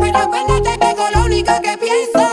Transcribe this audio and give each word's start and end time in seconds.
Pero 0.00 0.28
cuando 0.30 0.62
te 0.62 0.78
tengo, 0.78 1.10
lo 1.14 1.24
único 1.24 1.52
que 1.62 1.78
pienso. 1.78 2.25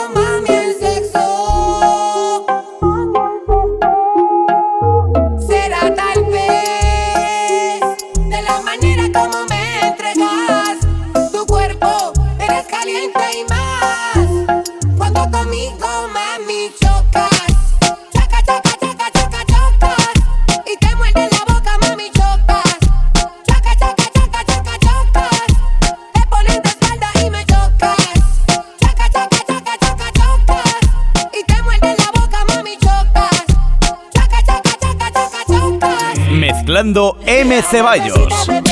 Ceballos. 37.62 38.63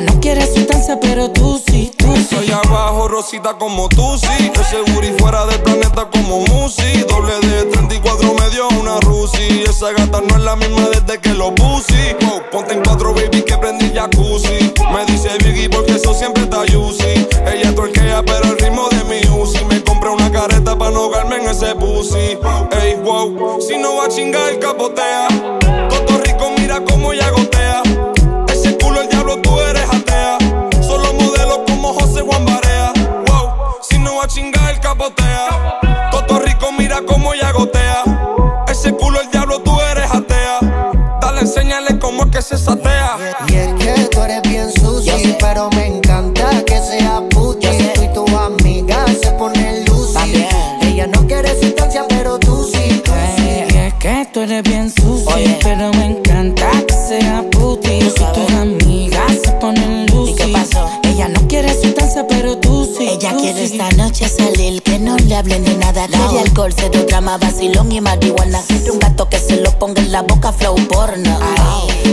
No 0.00 0.20
quiere 0.20 0.46
sustancia, 0.46 0.98
pero 1.00 1.28
tú 1.30 1.60
sí, 1.66 1.90
tú 1.96 2.06
sí. 2.16 2.36
Soy 2.36 2.50
abajo, 2.52 3.08
Rosita, 3.08 3.54
como 3.58 3.88
tú 3.88 4.16
sí. 4.16 4.52
Yo 4.54 4.62
seguro 4.62 5.04
y 5.04 5.18
fuera 5.18 5.44
del 5.46 5.60
planeta 5.60 6.08
como 6.10 6.38
Musi. 6.40 7.02
Doble 7.08 7.34
de 7.40 7.64
34 7.64 8.34
me 8.34 8.50
dio 8.50 8.68
una 8.80 9.00
Rusi. 9.00 9.64
Esa 9.68 9.90
gata 9.92 10.20
no 10.20 10.36
es 10.36 10.42
la 10.42 10.54
misma 10.54 10.88
desde 10.90 11.18
que 11.20 11.30
lo 11.30 11.52
puse. 11.54 12.16
Oh, 12.30 12.40
ponte 12.52 12.74
en 12.74 12.82
cuatro, 12.84 13.12
baby, 13.12 13.42
que 13.42 13.56
prendí 13.58 13.90
jacuzzi. 13.92 14.72
Me 14.92 15.04
dice 15.06 15.30
Biggie 15.44 15.68
porque 15.68 15.92
eso 15.92 16.14
siempre 16.14 16.44
está 16.44 16.58
juicy. 16.58 17.26
Ella 17.52 17.74
torquea, 17.74 18.22
pero 18.24 18.52
el 18.52 18.58
ritmo 18.58 18.88
de 18.90 19.02
mi 19.04 19.20
Uzi. 19.36 19.64
Me 19.64 19.82
compré 19.82 20.10
una 20.10 20.30
careta 20.30 20.78
para 20.78 20.92
no 20.92 21.04
ahogarme 21.04 21.36
en 21.36 21.48
ese 21.48 21.74
pussy. 21.74 22.38
Ey, 22.82 22.94
wow, 23.02 23.60
si 23.60 23.76
no 23.76 23.96
va 23.96 24.04
a 24.04 24.08
chingar, 24.08 24.52
el 24.52 24.60
capotea. 24.60 25.26
Todo 25.88 26.18
rico, 26.22 26.52
mira 26.56 26.84
cómo 26.84 27.12
ya 27.12 27.30
gotea. 27.30 27.82
chapotea. 34.98 35.78
Toto 36.10 36.40
Rico 36.40 36.72
mira 36.72 37.00
cómo 37.06 37.32
ella 37.32 37.52
gotea. 37.52 38.02
Ese 38.68 38.92
culo 38.92 39.20
el 39.20 39.30
diablo, 39.30 39.60
tú 39.60 39.78
eres 39.80 40.10
atea. 40.10 40.58
Dale, 41.20 41.40
enséñale 41.40 41.98
cómo 41.98 42.24
es 42.24 42.30
que 42.30 42.42
se 42.42 42.58
satea. 42.58 43.16
Y 43.48 43.54
es 43.54 43.74
que 43.74 44.04
tú 44.10 44.20
eres 44.22 44.42
bien 44.42 44.70
sucio, 44.72 45.16
sí. 45.18 45.36
pero 45.38 45.70
me 45.70 45.86
encanta 45.86 46.50
que 46.64 46.78
seas 46.80 47.22
puti. 47.30 47.68
Sí. 47.68 47.90
Tú 48.12 48.24
tu 48.24 48.36
amiga 48.36 49.04
se 49.22 49.30
ponen 49.32 49.84
lucy. 49.84 50.44
Ella 50.82 51.06
no 51.06 51.26
quiere 51.26 51.58
sustancia, 51.60 52.04
pero 52.08 52.38
tú 52.38 52.68
sí. 52.72 53.02
Eh. 53.04 53.66
Sí. 53.68 53.74
Y 53.74 53.78
es 53.78 53.94
que 53.94 54.28
tú 54.32 54.40
eres 54.40 54.62
bien 54.62 54.90
sucio, 54.90 55.58
pero 55.62 55.92
me 55.92 56.06
encanta 56.06 56.70
que 56.86 56.94
seas 56.94 57.44
puti. 57.50 58.00
Tú 58.00 58.06
y 58.06 58.46
tu 58.46 58.58
amiga 58.58 59.26
se 59.42 59.52
ponen 59.52 60.06
lucy. 60.06 60.32
¿Y 60.32 60.34
qué 60.34 60.48
pasó? 60.48 60.90
Ella 61.04 61.28
no 61.28 61.46
quiere 61.48 61.72
sustancia, 61.72 62.26
pero 62.28 62.58
tú 62.58 62.84
sí. 62.96 63.08
Ella 63.08 63.34
quiere 63.36 63.64
esta 63.64 63.90
noche 63.92 64.28
salir 64.28 64.87
hablen 65.38 65.64
de 65.64 65.74
nada. 65.76 66.06
Quiere 66.08 66.40
alcohol, 66.40 66.72
cero 66.74 67.04
drama, 67.06 67.38
vacilón 67.38 67.92
y 67.92 68.00
marihuana. 68.00 68.60
Quiere 68.66 68.90
un 68.90 68.98
gato 68.98 69.28
que 69.28 69.38
se 69.38 69.56
lo 69.60 69.70
ponga 69.78 70.02
en 70.02 70.12
la 70.12 70.22
boca, 70.22 70.52
flow 70.52 70.74
porno. 70.88 71.38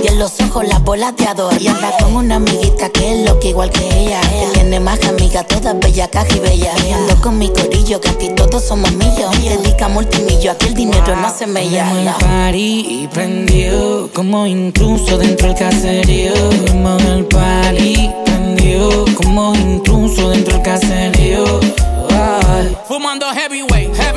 Y 0.03 0.07
en 0.07 0.19
los 0.19 0.39
ojos 0.41 0.67
las 0.67 0.83
bolas 0.83 1.15
de 1.17 1.25
adorno. 1.25 1.59
Y 1.59 1.67
anda 1.67 1.91
con 1.99 2.15
una 2.15 2.35
amiguita 2.35 2.89
que 2.89 3.13
es 3.13 3.27
lo 3.27 3.39
que 3.39 3.49
igual 3.49 3.71
que 3.71 3.83
ella. 3.99 4.21
Que 4.21 4.47
tiene 4.53 4.79
más 4.79 4.99
amigas, 5.05 5.47
todas 5.47 5.77
bellas, 5.79 6.09
caja 6.09 6.35
y 6.35 6.39
bella. 6.39 6.71
Y 6.87 6.91
ando 6.91 7.19
con 7.21 7.37
mi 7.37 7.49
corillo, 7.49 7.99
que 7.99 8.09
aquí 8.09 8.29
todos 8.29 8.63
somos 8.63 8.91
millos. 8.93 9.31
Dedica 9.41 9.87
multimillo, 9.87 10.51
aquí 10.51 10.67
el 10.67 10.75
dinero 10.75 11.15
no 11.15 11.33
se 11.35 11.47
me 11.47 11.67
llama. 11.69 12.17
party 12.19 12.85
y 13.03 13.07
prendió 13.07 14.09
como 14.13 14.45
intruso 14.45 15.17
dentro 15.17 15.47
del 15.47 15.57
caserío. 15.57 16.33
Como 16.67 16.97
el 16.97 17.25
party 17.25 18.11
prendió 18.25 19.05
como 19.15 19.55
intruso 19.55 20.29
dentro 20.29 20.53
del 20.53 20.63
caserío. 20.63 21.59
Fumando 22.87 23.33
heavyweight, 23.33 23.95
heavyweight. 23.95 24.14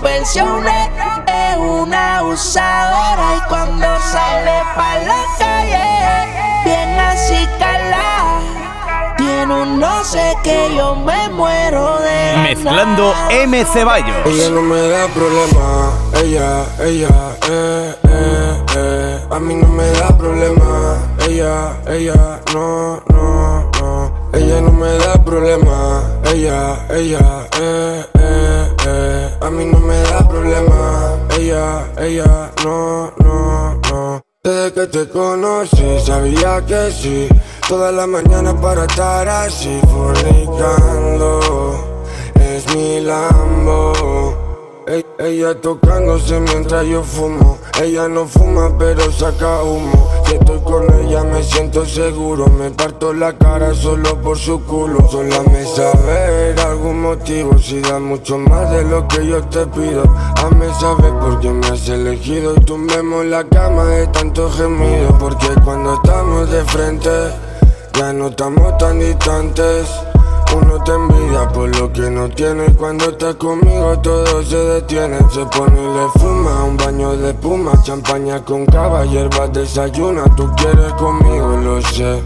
Versiones. 0.00 0.88
Es 1.26 1.56
una 1.56 2.22
usadora 2.22 3.36
y 3.36 3.48
cuando 3.48 3.86
sale 4.12 4.62
pa' 4.74 4.98
la 4.98 5.22
calle, 5.38 6.64
bien 6.64 6.98
así 7.00 7.48
cala. 7.58 8.40
Tiene 9.16 9.52
un 9.52 9.80
no 9.80 10.04
sé 10.04 10.36
que 10.44 10.74
yo 10.76 10.94
me 10.94 11.28
muero 11.30 11.98
de 11.98 12.36
Mezclando. 12.42 13.14
M. 13.30 13.64
Ceballos. 13.64 14.16
Ella 14.26 14.50
no 14.50 14.62
me 14.62 14.80
da 14.88 15.06
problema, 15.08 15.90
ella, 16.22 16.64
ella, 16.80 17.36
eh, 17.50 17.94
eh, 18.08 18.64
eh. 18.76 19.26
A 19.30 19.40
mí 19.40 19.54
no 19.54 19.68
me 19.68 19.90
da 19.90 20.08
problema, 20.16 20.98
ella, 21.28 21.76
ella, 21.88 22.40
no, 22.52 23.02
no, 23.08 23.70
no. 23.80 24.24
Ella 24.32 24.60
no 24.60 24.72
me 24.72 24.92
da 24.98 25.14
problema, 25.24 26.02
ella, 26.32 26.86
ella, 26.90 27.46
eh, 27.60 27.93
ella, 30.48 31.90
ella, 31.98 32.50
no, 32.64 33.12
no, 33.18 33.80
no. 33.90 34.22
Desde 34.42 34.72
que 34.74 34.86
te 34.88 35.08
conocí 35.08 36.00
sabía 36.04 36.64
que 36.66 36.90
sí, 36.92 37.28
toda 37.66 37.90
la 37.90 38.06
mañana 38.06 38.54
para 38.60 38.84
estar 38.84 39.26
así 39.26 39.80
fornicando 39.90 41.40
es 42.34 42.74
mi 42.74 43.00
Lambo. 43.00 44.34
Ey- 44.86 45.06
Ella 45.18 45.58
tocándose 45.58 46.38
mientras 46.40 46.84
yo 46.86 47.02
fumo. 47.02 47.56
Ella 47.80 48.06
no 48.08 48.26
fuma, 48.26 48.76
pero 48.78 49.10
saca 49.12 49.62
humo. 49.62 50.10
Si 50.26 50.38
con 50.74 50.92
ella, 51.00 51.22
me 51.22 51.42
siento 51.42 51.86
seguro. 51.86 52.46
Me 52.48 52.70
parto 52.70 53.12
la 53.12 53.36
cara 53.36 53.74
solo 53.74 54.20
por 54.20 54.36
su 54.38 54.64
culo. 54.64 55.08
Sola 55.10 55.42
me 55.52 55.64
saber 55.64 56.58
algún 56.60 57.00
motivo. 57.00 57.56
Si 57.58 57.80
da 57.80 57.98
mucho 58.00 58.38
más 58.38 58.70
de 58.70 58.82
lo 58.84 59.06
que 59.06 59.26
yo 59.26 59.42
te 59.44 59.66
pido. 59.66 60.02
Hazme 60.36 60.72
saber 60.80 61.12
por 61.20 61.40
qué 61.40 61.50
me 61.50 61.66
has 61.68 61.88
elegido. 61.88 62.54
Y 62.56 62.60
tumbemos 62.60 63.24
la 63.26 63.44
cama 63.44 63.84
de 63.84 64.06
tanto 64.08 64.50
gemido. 64.50 65.16
Porque 65.18 65.48
cuando 65.64 65.94
estamos 65.94 66.50
de 66.50 66.64
frente, 66.64 67.10
ya 67.94 68.12
no 68.12 68.28
estamos 68.28 68.76
tan 68.78 68.98
distantes. 68.98 69.86
Uno 70.54 70.82
te 70.84 70.92
envidia 70.92 71.48
por 71.48 71.68
lo 71.76 71.92
que 71.92 72.10
no 72.10 72.28
tiene. 72.28 72.66
Cuando 72.76 73.06
estás 73.06 73.34
conmigo 73.34 73.98
todo 73.98 74.42
se 74.42 74.56
detiene. 74.56 75.18
Se 75.32 75.44
pone 75.46 75.82
y 75.82 75.86
le 75.86 76.08
fuma 76.20 76.64
un 76.64 76.76
baño 76.76 77.16
de 77.16 77.30
espuma 77.30 77.72
Champaña 77.82 78.44
con 78.44 78.64
cava, 78.66 79.04
hierbas 79.04 79.52
desayuna. 79.52 80.24
Tú 80.36 80.48
quieres 80.56 80.92
conmigo, 80.94 81.56
lo 81.56 81.82
sé. 81.82 82.22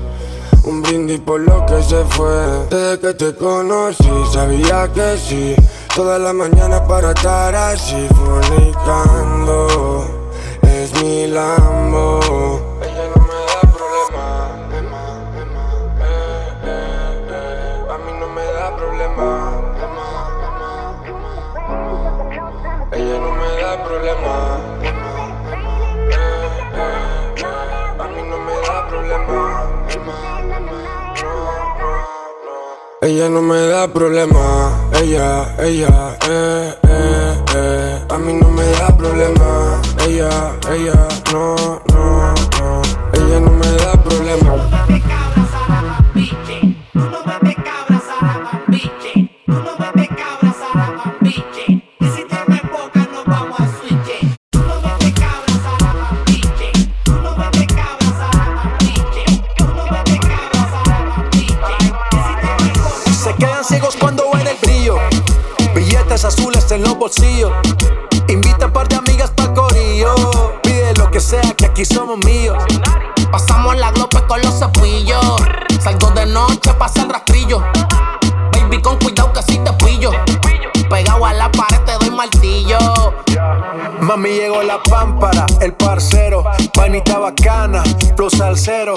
Un 0.64 0.82
brindis 0.82 1.20
por 1.20 1.40
lo 1.40 1.64
que 1.64 1.82
se 1.82 2.04
fue. 2.04 2.66
Desde 2.70 2.98
que 3.00 3.14
te 3.14 3.34
conocí 3.34 4.10
sabía 4.30 4.92
que 4.92 5.16
sí. 5.16 5.56
Toda 5.94 6.18
la 6.18 6.32
mañana 6.32 6.86
para 6.86 7.12
estar 7.12 7.54
así 7.54 8.06
fornicando 8.14 10.04
Es 10.62 11.02
mi 11.02 11.26
Lambo 11.26 12.67
Ella 33.00 33.28
no 33.28 33.40
me 33.40 33.56
da 33.68 33.86
problema, 33.86 34.72
ella, 35.00 35.54
ella, 35.60 36.18
eh, 36.28 36.74
eh, 36.82 37.44
eh. 37.54 38.04
A 38.08 38.18
mí 38.18 38.32
no 38.32 38.50
me 38.50 38.64
da 38.72 38.88
problema, 38.88 39.80
ella, 40.04 40.56
ella, 40.68 41.06
no, 41.32 41.54
no, 41.94 42.34
no. 42.58 42.82
Ella 43.12 43.38
no 43.38 43.50
me 43.52 43.70
da 43.76 43.92
problema. 44.02 44.97
Azules 66.28 66.70
en 66.70 66.82
los 66.82 66.96
bolsillos. 66.96 67.50
Invita 68.28 68.66
a 68.66 68.72
par 68.72 68.86
de 68.86 68.96
amigas 68.96 69.30
para 69.30 69.54
corillo. 69.54 70.14
Pide 70.62 70.94
lo 70.96 71.10
que 71.10 71.20
sea, 71.20 71.54
que 71.56 71.66
aquí 71.66 71.84
somos 71.84 72.18
míos. 72.18 72.56
Pasamos 73.32 73.76
la 73.76 73.90
glope 73.92 74.18
con 74.28 74.40
los 74.42 74.58
cepillos. 74.58 75.36
Salgo 75.80 76.10
de 76.10 76.26
noche, 76.26 76.72
pasa 76.78 77.02
el 77.02 77.08
rastrillo. 77.08 77.62
Baby, 78.52 78.80
con 78.82 78.98
cuidado 78.98 79.32
que 79.32 79.42
si 79.42 79.58
te 79.58 79.72
pillo. 79.72 80.10
Pegado 80.90 81.24
a 81.24 81.32
la 81.32 81.50
pared 81.50 81.80
te 81.86 81.92
doy 81.92 82.10
martillo. 82.10 82.78
Mami 84.00 84.28
llegó 84.28 84.62
la 84.62 84.82
pámpara, 84.82 85.46
el 85.60 85.72
parcero, 85.74 86.44
panita 86.74 87.18
bacana, 87.18 87.82
plus 88.16 88.40
al 88.40 88.58
cero. 88.58 88.94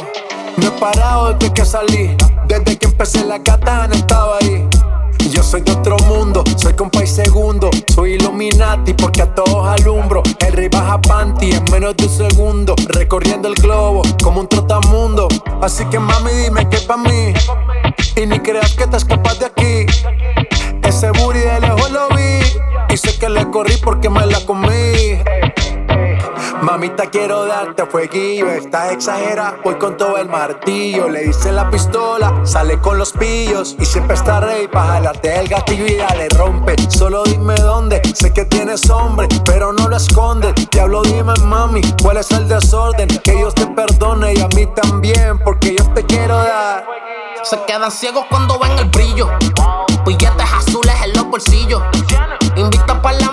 No 0.57 0.67
he 0.67 0.71
parado 0.71 1.33
desde 1.33 1.53
que 1.53 1.65
salí, 1.65 2.15
desde 2.45 2.77
que 2.77 2.87
empecé 2.87 3.25
la 3.25 3.41
katana 3.41 3.95
estaba 3.95 4.37
ahí. 4.41 4.67
Yo 5.31 5.43
soy 5.43 5.61
de 5.61 5.71
otro 5.71 5.97
mundo, 6.07 6.43
soy 6.57 6.73
compa 6.73 7.03
y 7.03 7.07
segundo. 7.07 7.69
Soy 7.93 8.13
Illuminati 8.13 8.93
porque 8.93 9.21
a 9.21 9.33
todos 9.33 9.65
alumbro. 9.67 10.21
El 10.39 10.69
baja 10.69 10.99
panty 10.99 11.51
en 11.51 11.63
menos 11.71 11.95
de 11.95 12.05
un 12.05 12.09
segundo. 12.09 12.75
Recorriendo 12.89 13.47
el 13.47 13.55
globo 13.55 14.01
como 14.23 14.41
un 14.41 14.47
trotamundo. 14.47 15.27
Así 15.61 15.85
que 15.85 15.99
mami, 15.99 16.31
dime 16.31 16.67
qué 16.69 16.79
pa' 16.79 16.97
mí. 16.97 17.33
Y 18.15 18.25
ni 18.25 18.39
creas 18.39 18.73
que 18.73 18.87
te 18.87 18.97
escapas 18.97 19.39
de 19.39 19.45
aquí. 19.45 19.85
Ese 20.83 21.11
booty 21.11 21.39
de 21.39 21.71
corrí 23.51 23.75
porque 23.77 24.09
me 24.09 24.25
la 24.25 24.39
comí. 24.45 25.19
Mamita, 26.61 27.07
quiero 27.07 27.47
darte 27.47 27.87
fueguillo. 27.87 28.47
Estás 28.47 28.91
exagera, 28.91 29.57
voy 29.63 29.75
con 29.75 29.97
todo 29.97 30.17
el 30.17 30.29
martillo. 30.29 31.09
Le 31.09 31.25
hice 31.25 31.51
la 31.51 31.67
pistola, 31.71 32.41
sale 32.43 32.79
con 32.79 32.99
los 32.99 33.13
pillos. 33.13 33.75
Y 33.79 33.85
siempre 33.85 34.15
está 34.15 34.39
rey 34.41 34.67
para 34.67 34.93
jalarte 34.93 35.39
el 35.39 35.47
gatillo 35.47 35.87
y 35.87 35.97
le 35.97 36.29
rompe. 36.29 36.75
Solo 36.87 37.23
dime 37.23 37.55
dónde, 37.55 37.99
sé 38.13 38.31
que 38.31 38.45
tienes 38.45 38.87
hombre, 38.91 39.27
pero 39.43 39.73
no 39.73 39.87
lo 39.87 39.97
escondes. 39.97 40.53
Diablo, 40.71 41.01
dime 41.01 41.33
mami, 41.43 41.81
cuál 41.99 42.17
es 42.17 42.29
el 42.29 42.47
desorden. 42.47 43.07
Que 43.07 43.31
Dios 43.31 43.55
te 43.55 43.65
perdone 43.65 44.35
y 44.35 44.41
a 44.41 44.47
mí 44.49 44.67
también, 44.67 45.39
porque 45.39 45.75
yo 45.75 45.83
te 45.93 46.05
quiero 46.05 46.37
dar. 46.37 46.85
Se 47.41 47.59
quedan 47.65 47.89
ciegos 47.89 48.25
cuando 48.29 48.59
ven 48.59 48.77
el 48.77 48.85
brillo. 48.89 49.29
Billetes 50.05 50.53
azules 50.53 50.93
en 51.05 51.13
los 51.13 51.27
bolsillos. 51.27 51.81
Invita 52.55 53.01
para 53.01 53.17
la 53.17 53.30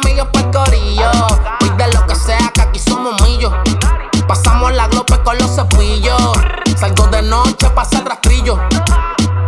con 5.29 5.37
los 5.37 5.51
cepillos. 5.51 6.33
Salgo 6.79 7.07
de 7.09 7.21
noche, 7.21 7.69
pasa 7.75 7.99
el 7.99 8.07
rastrillo. 8.07 8.57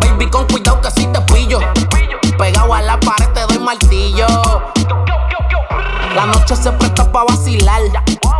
Baby, 0.02 0.28
con 0.28 0.46
cuidado 0.46 0.78
que 0.82 0.90
si 0.90 1.06
te 1.06 1.18
pillo. 1.22 1.58
Pegado 2.36 2.74
a 2.74 2.82
la 2.82 3.00
pared, 3.00 3.26
te 3.32 3.40
doy 3.46 3.58
martillo. 3.58 4.26
La 6.14 6.26
noche 6.26 6.54
se 6.54 6.70
presta 6.72 7.10
para 7.10 7.24
vacilar. 7.24 7.80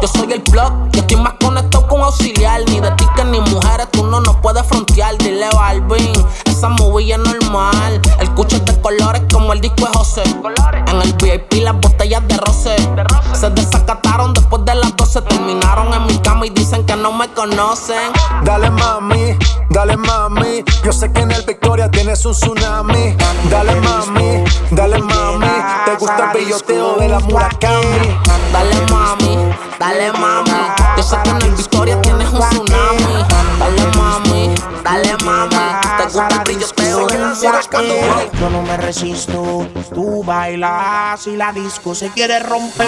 Yo 0.03 0.09
soy 0.09 0.31
el 0.35 0.43
plug, 0.43 0.91
yo 0.91 1.01
estoy 1.01 1.17
más 1.17 1.33
conectado 1.43 1.87
con 1.87 2.03
auxiliar. 2.03 2.61
Ni 2.69 2.79
de 2.79 2.91
tickets 2.91 3.25
ni 3.25 3.41
mujeres, 3.41 3.89
tú 3.91 4.05
no 4.05 4.21
nos 4.21 4.37
puedes 4.37 4.67
frontear. 4.67 5.17
Dile 5.17 5.49
Balvin, 5.55 6.13
esa 6.45 6.69
movie 6.69 7.15
es 7.15 7.19
normal. 7.21 8.03
El 8.19 8.35
cucho 8.35 8.59
de 8.59 8.79
colores 8.83 9.23
como 9.33 9.55
el 9.55 9.63
disco 9.63 9.87
de 9.87 9.97
José. 9.97 10.23
En 10.89 11.01
el 11.01 11.15
VIP 11.15 11.55
las 11.63 11.81
botellas 11.81 12.23
de 12.29 12.37
roce. 12.37 12.77
Se 13.33 13.49
desacataron 13.49 14.35
de 14.35 14.40
las 15.21 15.29
12. 15.29 15.29
Terminaron 15.29 15.93
en 15.95 16.07
mi 16.07 16.19
cama 16.19 16.47
y 16.47 16.51
dicen 16.51 16.85
que 16.85 16.97
no 16.97 17.13
me 17.13 17.29
conocen. 17.33 18.13
Dale 18.45 18.71
mami, 18.71 19.37
dale 19.71 19.97
mami. 19.97 20.65
Yo 20.85 20.93
sé 20.93 21.13
que 21.13 21.21
en 21.21 21.31
el 21.31 21.43
Victoria 21.43 21.91
tienes 21.91 22.25
un 22.25 22.33
tsunami. 22.33 23.17
Dale 23.51 23.75
mami, 23.77 24.45
dale 24.71 24.99
mami. 24.99 25.47
Te 25.85 25.97
gusta 25.97 26.33
el 26.33 26.45
billoteo 26.45 26.97
de 26.97 27.09
la 27.09 27.21
Murakami. 27.21 28.19
Dale 28.53 28.81
mami, 28.91 29.55
dale 29.79 30.13
mami. 30.13 30.51
Yo 30.97 31.03
sé 31.03 31.17
que 31.23 31.31
en 31.31 31.43
el 31.43 31.50
Yo 37.43 38.51
no 38.51 38.61
me 38.61 38.77
resisto, 38.77 39.67
tú 39.95 40.23
bailas 40.23 41.27
y 41.27 41.37
la 41.37 41.53
disco 41.53 41.95
se 41.95 42.11
quiere 42.11 42.39
romper. 42.39 42.87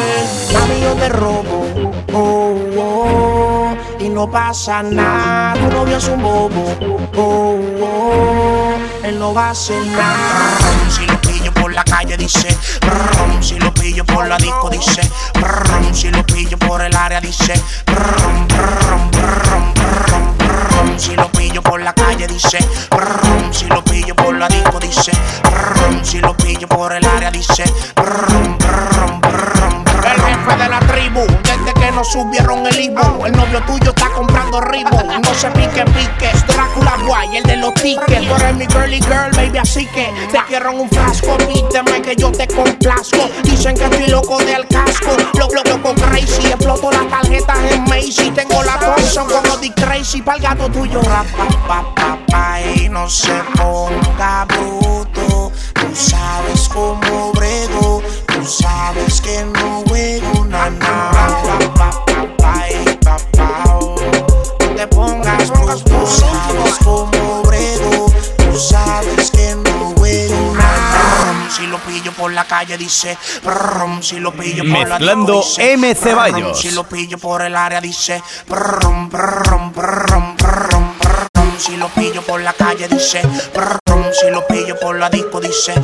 Mami, 0.53 0.79
yo 0.79 0.93
te 0.93 1.09
robo, 1.09 1.67
oh, 2.13 2.55
oh, 2.77 3.77
y 3.99 4.11
no 4.11 4.31
pasa 4.31 4.83
nada. 4.83 5.55
Tu 5.55 5.75
novio 5.75 5.97
es 5.97 6.07
un 6.09 6.23
bobo, 6.23 6.77
oh, 7.17 7.59
oh, 7.83 8.75
él 9.03 9.19
no 9.19 9.33
va 9.33 9.47
a 9.47 9.51
hacer 9.53 9.83
nada. 9.87 10.51
Si 10.91 11.07
lo 11.07 11.19
pillo 11.23 11.51
por 11.55 11.73
la 11.73 11.85
calle 11.85 12.19
dice, 12.19 12.55
brum, 12.83 13.43
si 13.43 13.59
lo 13.59 13.73
pillo 13.73 14.05
por 14.05 14.29
la 14.29 14.37
disco 14.37 14.69
dice, 14.69 15.01
brum, 15.33 15.95
si 15.95 16.11
lo 16.11 16.23
pillo 16.27 16.59
por 16.59 16.83
el 16.83 16.95
área 16.95 17.23
dice, 17.23 17.55
brum, 17.87 18.47
brum, 18.49 19.11
brum, 19.11 19.75
brum, 19.75 20.22
si 20.99 21.15
lo 21.17 21.31
pillo 21.31 21.63
por 21.63 21.81
la 21.81 21.93
calle 21.93 22.27
dice, 22.27 22.59
brum, 22.91 23.53
si 23.53 23.67
lo 23.67 23.83
pillo 23.85 24.15
por 24.15 24.37
la 24.37 24.49
disco 24.49 24.79
dice, 24.79 25.13
brum, 25.43 26.05
si 26.05 26.19
lo 26.21 26.37
pillo 26.37 26.69
por 26.69 26.93
el 26.93 27.05
área 27.05 27.31
dice, 27.31 27.65
brum, 27.95 28.59
brum, 28.59 29.21
brum, 29.21 29.85
brum. 29.85 30.05
El 30.05 30.21
jefe 30.21 30.57
de 30.57 30.69
la 30.69 30.81
tribu, 30.81 31.27
nos 31.95 32.09
subieron 32.09 32.67
el 32.67 32.81
Ibu, 32.81 33.27
el 33.27 33.33
novio 33.33 33.63
tuyo 33.67 33.91
está 33.91 34.09
comprando 34.11 34.61
ribu. 34.61 34.91
No 35.23 35.35
se 35.35 35.51
pique, 35.51 35.85
piques, 35.85 36.47
Drácula 36.47 36.97
guay, 37.07 37.37
el 37.37 37.43
de 37.45 37.57
los 37.57 37.75
tickets. 37.75 38.29
Tú 38.29 38.35
eres 38.35 38.57
mi 38.57 38.67
girly 38.67 39.01
girl, 39.01 39.31
baby, 39.37 39.59
así 39.59 39.87
que 39.87 40.13
te 40.31 40.39
quiero 40.49 40.71
en 40.71 40.81
un 40.81 40.91
frasco. 40.91 41.37
Pídeme 41.39 42.03
que 42.03 42.17
yo 42.17 42.33
te 42.33 42.47
complazco. 42.49 43.29
Dicen 43.43 43.77
que 43.77 43.85
estoy 43.85 44.07
loco 44.09 44.39
del 44.39 44.67
casco, 44.69 45.17
loco, 45.39 45.63
loco, 45.65 45.95
crazy. 45.95 46.47
Exploto 46.47 46.91
las 46.91 47.09
tarjetas 47.09 47.59
en 47.71 47.85
Macy. 47.85 48.31
Tengo 48.31 48.63
la 48.63 48.79
Thompson 48.79 49.29
como 49.29 49.57
Dick 49.59 49.75
Tracy. 49.75 50.23
Pa'l 50.23 50.41
gato 50.41 50.69
tuyo, 50.69 51.01
rap, 51.03 51.27
pa, 51.67 52.19
pa, 52.27 52.61
y 52.61 52.89
no 52.89 53.09
se 53.09 53.33
ponga 53.57 54.47
bruto. 54.47 55.53
Tú 55.75 55.89
sabes 55.95 56.69
cómo 56.69 57.33
brego, 57.33 58.03
tú 58.27 58.47
sabes 58.47 59.21
que 59.21 59.45
no 59.45 59.83
juego 59.87 60.45
na 60.47 60.71
na. 60.71 61.12
Por 72.23 72.33
la 72.33 72.45
calle 72.45 72.79
dice, 72.79 73.19
brum, 73.43 74.01
si 74.01 74.21
lo 74.21 74.33
pillo 74.33 74.63
por 74.63 74.89
la 74.89 74.99
Mezclando 74.99 75.33
disco 75.33 75.49
dice, 75.49 75.77
MC 75.77 76.03
brum, 76.05 76.17
Baños. 76.17 76.61
Si 76.61 76.71
lo 76.71 76.85
pillo 76.85 77.19
por 77.19 77.43
el 77.43 77.57
área 77.57 77.81
dice, 77.81 78.23
brum, 78.49 79.09
brum, 79.09 79.73
brum, 79.73 80.37
brum. 80.37 80.93
Si 81.59 81.77
lo 81.77 81.89
pillo 81.89 82.23
por 82.23 82.41
la 82.41 82.53
calle 82.53 82.87
dice, 82.87 83.23
brum, 83.53 84.05
si 84.13 84.31
lo 84.31 84.47
pillo 84.47 84.79
por 84.79 84.97
la 84.97 85.11
disco 85.11 85.41
dice, 85.41 85.75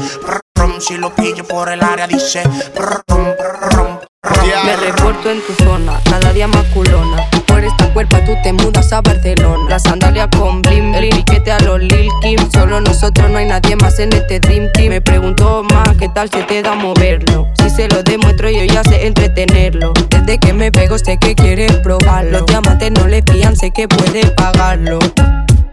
brum, 0.55 0.81
si 0.81 0.97
lo 0.97 1.13
pillo 1.13 1.45
por 1.45 1.69
el 1.71 1.83
área 1.83 2.07
dice, 2.07 2.43
brum, 2.75 3.35
brum, 3.37 3.98
Me 4.25 4.77
reporto 4.77 5.31
en 5.31 5.41
tu 5.47 5.53
zona, 5.63 6.01
cada 6.11 6.33
día 6.33 6.49
más 6.49 6.65
culona. 6.75 7.31
Por 7.47 7.63
esta 7.63 7.93
cuerpa 7.93 8.25
tú 8.25 8.33
te 8.43 8.53
mudas 8.53 8.93
a 8.93 9.01
Barcelona. 9.01 9.71
La 9.71 9.79
sandalia 9.79 10.29
con 10.29 10.61
blim, 10.61 10.93
el 10.93 11.11
piquete 11.11 11.53
a 11.53 11.61
los 11.61 11.79
Lil 11.79 12.11
Kim. 12.21 12.39
Solo 12.53 12.81
nosotros 12.81 13.31
no 13.31 13.39
hay 13.39 13.47
nadie 13.47 13.77
más 13.77 14.01
en 14.01 14.13
este 14.13 14.41
Dream 14.41 14.73
Team. 14.75 14.89
Me 14.89 15.01
preguntó 15.01 15.63
más 15.63 15.97
qué 15.99 16.09
tal 16.09 16.29
se 16.31 16.43
te 16.43 16.63
da 16.63 16.75
moverlo. 16.75 17.49
Si 17.63 17.71
se 17.71 17.87
lo 17.87 18.03
demuestro 18.03 18.51
yo 18.51 18.65
ya 18.65 18.83
sé 18.83 19.07
entretenerlo. 19.07 19.93
Desde 20.11 20.39
que 20.39 20.53
me 20.53 20.73
pego 20.73 20.99
sé 20.99 21.17
que 21.19 21.37
quieres 21.37 21.77
probarlo. 21.77 22.41
Los 22.41 22.47
diamantes 22.47 22.91
no 22.91 23.07
le 23.07 23.23
pillan, 23.23 23.55
sé 23.57 23.71
que 23.71 23.87
puede 23.87 24.27
pagarlo. 24.33 24.99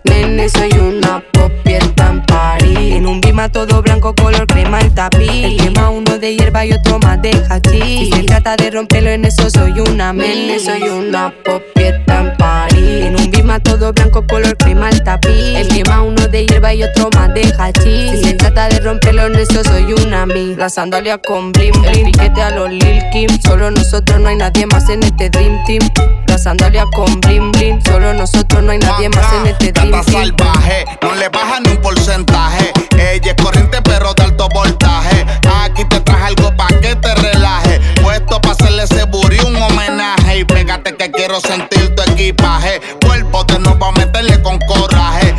Nene, 0.04 0.50
soy 0.50 0.72
una 0.74 1.24
pop 1.34 1.52
en 1.66 2.24
París. 2.28 2.78
En 2.78 3.08
un 3.08 3.22
bima 3.22 3.50
todo 3.50 3.82
blanco, 3.82 4.14
color 4.14 4.46
crema 4.46 4.82
tapiz. 5.10 5.30
El 5.30 5.58
quema 5.58 5.90
uno 5.90 6.18
de 6.18 6.36
hierba 6.36 6.66
y 6.66 6.74
otro 6.74 7.00
más 7.00 7.22
de 7.22 7.32
hachís. 7.50 8.10
Si 8.10 8.12
se 8.12 8.24
trata 8.24 8.56
de 8.56 8.72
romperlo 8.72 9.10
en 9.10 9.26
eso, 9.26 9.50
soy 9.50 9.80
una 9.80 10.14
Nene, 10.14 10.60
soy 10.60 10.84
una 10.84 11.34
pop 11.44 11.62
fiesta 11.76 12.22
en 12.22 12.38
París. 12.38 13.06
En 13.06 13.16
un 13.16 13.30
bima 13.32 13.60
todo 13.60 13.94
blanco, 13.94 14.26
color 14.28 14.58
crema 14.58 14.90
el 14.90 15.04
tapiz. 15.04 15.56
El 15.56 15.68
quema 15.68 16.02
uno 16.02 16.28
de 16.28 16.46
hierba 16.46 16.74
y 16.74 16.84
otro 16.84 17.10
más 17.14 17.34
de 17.34 17.54
hachís. 17.58 18.12
Si 18.12 18.24
se 18.24 18.34
trata 18.34 18.70
de 18.70 18.80
romperlo 18.80 19.28
en 19.28 19.36
eso, 19.36 19.64
soy 19.64 19.94
una 19.94 20.26
mi. 20.26 20.56
La 20.56 20.70
sandalia 20.70 21.18
con 21.18 21.52
blim, 21.52 21.74
el 21.86 22.04
piquete 22.04 22.42
a 22.42 22.52
los 22.52 22.70
Lil 22.70 23.04
Kim. 23.12 23.30
Solo 23.42 23.72
nosotros 23.72 24.20
no 24.20 24.30
hay 24.30 24.38
nadie 24.38 24.66
más 24.66 24.90
en 24.90 25.04
este 25.04 25.30
Dream 25.30 25.64
Team. 25.66 25.88
La 26.28 26.38
sandalia 26.38 26.86
con 26.96 27.20
blim 27.22 27.52
blim. 27.52 27.82
Solo 27.84 28.14
nosotros 28.14 28.64
no 28.64 28.72
hay 28.72 28.80
nadie 28.80 29.10
más 29.10 29.34
en 29.34 29.48
este 29.48 29.72
Dream 29.72 29.92
Team. 29.92 30.04
salvaje, 30.06 30.86
no 31.02 31.14
le 31.16 31.30
baja 31.30 31.60
ni 31.60 31.70
un 31.72 31.78
porcentaje. 31.78 32.75
Ella 32.98 33.32
es 33.32 33.44
corriente 33.44 33.82
pero 33.84 34.14
de 34.14 34.24
alto 34.24 34.48
voltaje. 34.54 35.26
Aquí 35.62 35.86
te 35.86 36.00
traje 36.02 36.26
algo 36.26 36.56
pa' 36.56 36.68
que 36.82 36.96
te 36.96 37.16
relaje. 37.16 37.80
Puesto 38.02 38.40
pa' 38.42 38.52
hacerle 38.52 38.84
ese 38.84 39.04
buri 39.06 39.40
un 39.40 39.56
homenaje. 39.56 40.40
Y 40.40 40.46
pégate 40.46 40.96
que 40.96 41.12
quiero 41.12 41.40
sentir 41.40 41.94
tu 41.96 42.04
equipaje. 42.04 42.82
Cuerpo 43.06 43.44
de 43.46 43.60
no 43.60 43.78
va 43.78 43.90
a 43.90 43.92
meterle 43.94 44.42
con 44.42 44.60
coraje. 44.60 45.36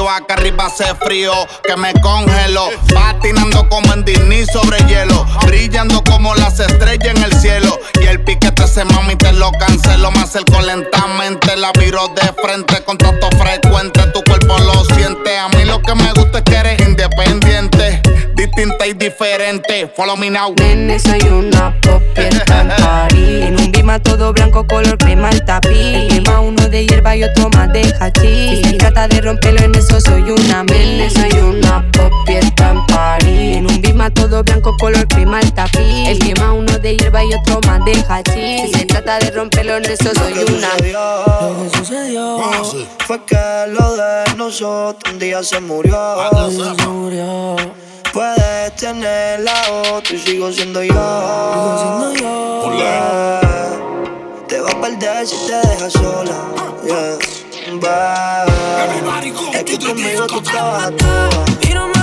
Acá 0.00 0.34
arriba 0.34 0.66
hace 0.66 0.86
frío 0.94 1.32
que 1.62 1.76
me 1.76 1.92
congelo. 2.00 2.70
Patinando 2.94 3.68
como 3.68 3.92
en 3.92 4.04
Disney 4.04 4.46
sobre 4.46 4.78
hielo. 4.86 5.26
Brillando 5.46 6.02
como 6.04 6.34
las 6.34 6.58
estrellas 6.60 7.14
en 7.14 7.22
el 7.22 7.32
cielo. 7.40 7.78
Y 8.00 8.06
el 8.06 8.20
piquete 8.24 8.64
ese 8.64 8.84
mami 8.84 9.16
te 9.16 9.32
lo 9.32 9.52
cancelo. 9.52 10.10
Me 10.12 10.20
acerco 10.20 10.60
lentamente, 10.62 11.56
la 11.56 11.72
viro 11.72 12.08
de 12.08 12.32
frente. 12.42 12.82
Contacto 12.84 13.28
frecuente, 13.36 14.00
tu 14.14 14.22
cuerpo 14.22 14.58
lo 14.58 14.84
siente. 14.94 15.38
A 15.38 15.48
mí 15.50 15.64
lo 15.64 15.80
que 15.82 15.94
me 15.94 16.10
gusta 16.14 16.38
es 16.38 16.44
que 16.44 16.54
eres 16.54 16.80
independiente. 16.80 18.01
Distinta 18.54 18.86
y 18.86 18.92
diferente. 18.92 19.90
Follow 19.96 20.14
me 20.14 20.28
now. 20.28 20.54
Nene, 20.58 20.98
soy 20.98 21.22
una 21.22 21.74
pop 21.80 22.02
en 22.16 22.38
París. 22.38 23.44
En 23.46 23.58
un 23.58 23.72
bima 23.72 23.98
todo 23.98 24.30
blanco, 24.34 24.66
color 24.66 24.98
crema 24.98 25.30
el 25.30 25.42
tapiz. 25.42 25.74
El 25.74 26.08
quema 26.08 26.40
uno 26.40 26.68
de 26.68 26.86
hierba 26.86 27.16
y 27.16 27.24
otro 27.24 27.48
más 27.48 27.72
de 27.72 27.80
hachís. 27.98 28.58
Si 28.58 28.64
se 28.64 28.72
trata 28.74 29.08
de 29.08 29.22
romperlo 29.22 29.62
en 29.62 29.74
eso, 29.74 29.98
soy 30.02 30.30
una 30.30 30.64
Nene, 30.64 31.08
soy 31.08 31.32
una 31.40 31.82
pop 31.92 32.12
en 32.26 32.86
París. 32.86 33.56
En 33.56 33.70
un 33.70 33.80
bima 33.80 34.10
todo 34.10 34.44
blanco, 34.44 34.76
color 34.78 35.08
crema 35.08 35.40
el 35.40 35.50
tapiz. 35.54 36.08
El 36.08 36.18
quema 36.18 36.52
uno 36.52 36.78
de 36.78 36.96
hierba 36.98 37.24
y 37.24 37.32
otro 37.32 37.58
más 37.66 37.82
de 37.86 38.04
hachís. 38.06 38.70
Si 38.70 38.80
se 38.80 38.84
trata 38.84 39.18
de 39.18 39.30
romperlo 39.30 39.78
en 39.78 39.86
eso, 39.86 40.10
soy 40.14 40.34
una. 40.34 40.68
Lo 40.92 41.70
que 41.70 41.78
sucedió 41.78 42.38
fue 43.06 43.24
que 43.24 43.36
lo 43.68 43.96
de 43.96 44.34
nosotros 44.36 45.10
un 45.10 45.18
día 45.18 45.42
se 45.42 45.58
murió. 45.58 45.96
Se 46.50 46.86
murió. 46.86 47.56
Puedes 48.42 48.74
tener 48.74 49.40
la 49.40 49.54
otra 49.92 50.14
y 50.16 50.18
sigo 50.18 50.50
siendo 50.50 50.82
yo. 50.82 50.94
Sigo 50.94 51.78
siendo 51.78 52.14
yo. 52.14 52.60
Te 54.48 54.60
va 54.60 54.70
a 54.70 54.80
perder 54.80 55.26
si 55.26 55.36
te 55.46 55.68
dejas 55.68 55.92
sola. 55.92 56.34
Yeah. 56.84 57.18
Bye. 57.78 59.58
Es 59.58 59.64
que 59.64 59.78
conmigo 59.78 60.26
tú 60.26 60.40
trabajas 60.40 60.96
toda. 60.96 62.01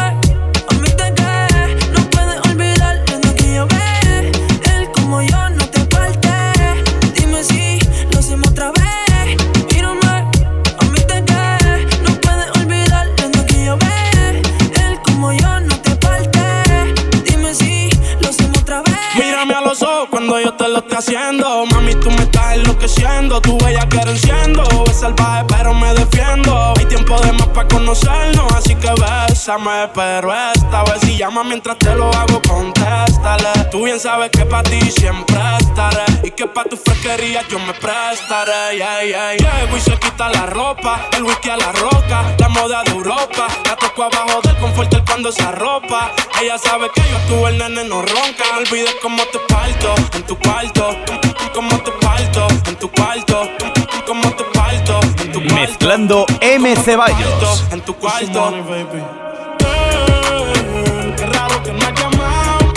Lo 20.70 20.80
estoy 20.80 20.98
haciendo. 20.98 21.66
Mami, 21.68 21.96
tú 21.96 22.10
me 22.12 22.24
estás 22.24 22.54
enloqueciendo. 22.54 23.42
Tu 23.42 23.58
bella 23.60 23.88
que 23.90 23.98
enciendo. 23.98 24.64
Es 24.90 25.00
salvaje, 25.00 25.46
pero 25.48 25.74
me 25.74 25.94
defiendo. 25.94 26.74
Hay 26.78 26.86
tiempo 26.86 27.20
de 27.22 27.32
más 27.34 27.48
para 27.48 27.68
conocernos, 27.68 28.54
así 28.54 28.76
que 28.76 28.90
bésame. 28.90 29.90
Pero 29.94 30.34
esta 30.34 30.84
vez 30.84 31.02
si 31.02 31.18
llama 31.18 31.44
mientras 31.44 31.78
te 31.78 31.94
lo 31.96 32.12
hago, 32.14 32.42
contéstale. 32.48 33.66
Tú 33.72 33.86
bien 33.86 34.00
sabes 34.00 34.30
que 34.32 34.46
para 34.46 34.64
ti 34.64 34.80
siempre 34.92 35.38
estaré. 35.60 36.06
Y 36.24 36.32
que 36.32 36.46
para 36.48 36.70
tu 36.70 36.78
fresquería 36.78 37.42
yo 37.50 37.60
me 37.60 37.74
prestaré. 37.74 38.78
Yeah, 38.78 39.04
yeah. 39.04 39.34
Llego 39.34 39.78
y 39.78 39.82
se 39.82 39.98
quita 39.98 40.30
la 40.30 40.46
ropa. 40.46 41.08
El 41.16 41.24
whisky 41.24 41.50
a 41.50 41.58
la 41.58 41.72
roca. 41.72 42.36
La 42.38 42.50
moda 42.50 42.84
de 42.84 42.92
Europa. 42.92 43.48
La 43.66 43.76
toco 43.76 44.04
abajo 44.04 44.42
del 44.44 44.58
confort 44.58 44.96
cuando 45.06 45.32
se 45.32 45.44
arropa. 45.44 46.12
Ella 46.42 46.58
sabe 46.58 46.90
que 46.94 47.02
yo 47.02 47.18
estuve 47.18 47.50
el 47.50 47.58
nene 47.58 47.84
no 47.86 48.02
ronca. 48.02 48.44
No 48.54 48.60
olvides 48.60 48.96
cómo 49.02 49.24
te 49.32 49.40
parto 49.48 49.96
en 50.14 50.24
tu 50.24 50.38
cuarto. 50.38 50.59
Cómo 50.60 51.70
te 51.84 51.92
parto 52.01 52.48
en 52.68 52.75
tu 52.75 52.92
cuarto. 52.92 53.50
Cómo 54.06 54.30
te 54.32 54.44
parto 54.44 55.00
en 55.24 55.32
tu 55.32 55.39
cuarto. 55.39 55.56
Mezclando 55.56 56.25
M. 56.42 56.75
Ceballos. 56.75 57.63
En 57.72 57.80
tu 57.80 57.96
cuarto. 57.96 58.54
Qué 61.16 61.25
raro 61.28 61.63
que 61.63 61.72
no 61.72 61.86
ha 61.86 61.92
llamado. 61.92 62.74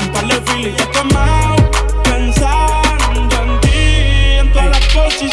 Un 0.00 0.12
par 0.12 0.26
de 0.26 0.40
filis 0.50 0.80
he 0.80 0.90
quemado. 0.92 1.33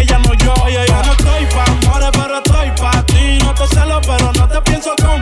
ella 0.00 0.18
no 0.18 0.34
yo. 0.34 0.54
Oye, 0.64 0.84
yo 0.86 1.02
no 1.02 1.12
estoy 1.12 1.46
pa' 1.46 1.64
amores, 1.64 2.10
pero 2.12 2.36
estoy 2.38 2.70
pa' 2.80 3.02
ti. 3.06 3.38
No 3.44 3.54
te 3.54 3.66
celo, 3.68 4.00
pero 4.02 4.32
no 4.32 4.48
te 4.48 4.60
pienso 4.62 4.90
compartir. 4.90 5.15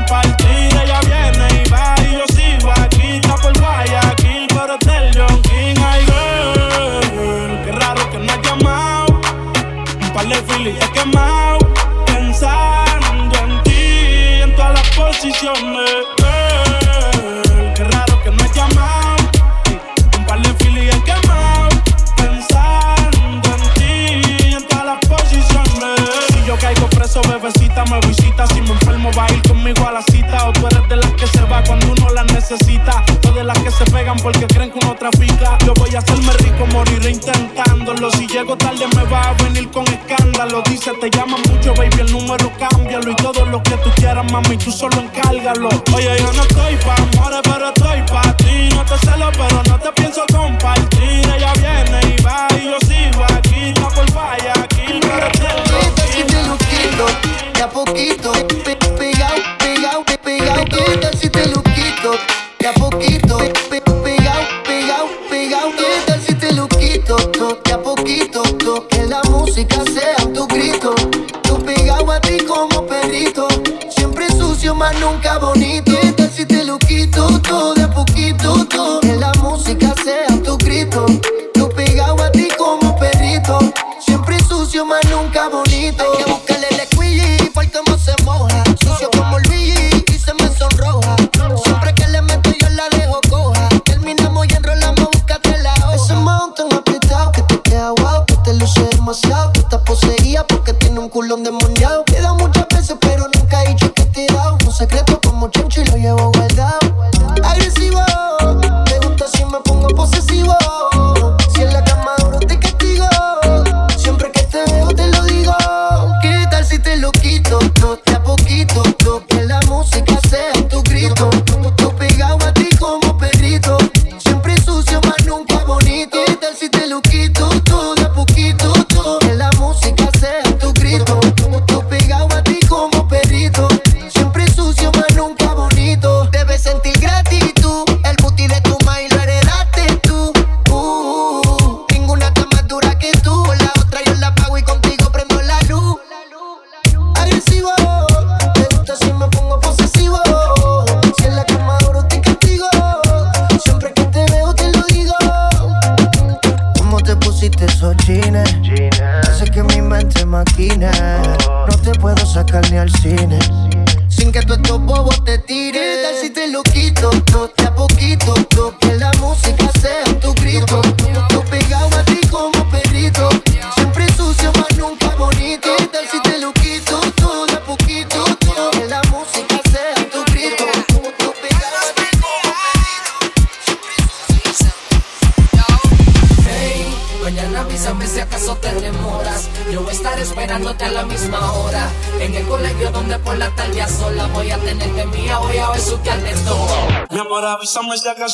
Oye, 45.94 46.13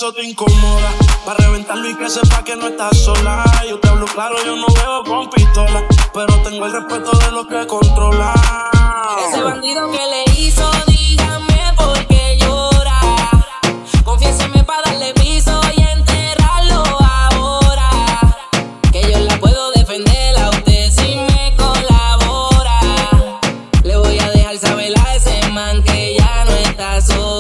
acaso 0.01 0.13
te 0.13 0.25
incomoda. 0.25 0.95
Para 1.27 1.45
reventarlo 1.45 1.89
y 1.89 1.95
que 1.95 2.09
sepa 2.09 2.43
que 2.43 2.57
no 2.57 2.69
estás 2.69 2.99
sola. 2.99 3.45
Yo 3.69 3.79
te 3.79 3.89
hablo 3.89 4.07
claro, 4.07 4.37
yo 4.45 4.57
no 4.57 4.67
veo 4.67 5.05
con 5.05 5.29
pistola. 5.29 5.87
Pero 6.15 6.43
tengo 6.43 6.67
el 6.67 6.73
respeto 6.73 7.11
de 7.19 7.31
lo 7.33 7.47
que 7.47 7.67
controla. 7.67 8.35
Ese 9.29 9.43
bandido 9.43 9.91
que 9.91 9.99
le 9.99 10.41
hizo, 10.41 10.71
dígame 10.87 11.75
por 11.77 12.07
qué 12.07 12.39
llora. 12.41 13.01
Confiéseme 14.05 14.65
para 14.65 14.91
darle 14.91 15.13
piso 15.15 15.61
y 15.77 15.83
enterrarlo 15.83 16.83
ahora. 17.01 17.91
Que 18.93 19.03
yo 19.13 19.19
la 19.19 19.39
puedo 19.39 19.71
defender 19.73 20.39
a 20.39 20.51
usted 20.51 20.91
si 20.91 21.17
me 21.17 21.55
colabora. 21.57 22.81
Le 23.85 23.97
voy 23.97 24.19
a 24.19 24.31
dejar 24.31 24.57
saber 24.59 24.95
a 24.99 25.15
ese 25.15 25.47
man 25.51 25.83
que 25.83 26.17
ya 26.19 26.45
no 26.47 26.53
está 26.53 27.01
sola. 27.03 27.40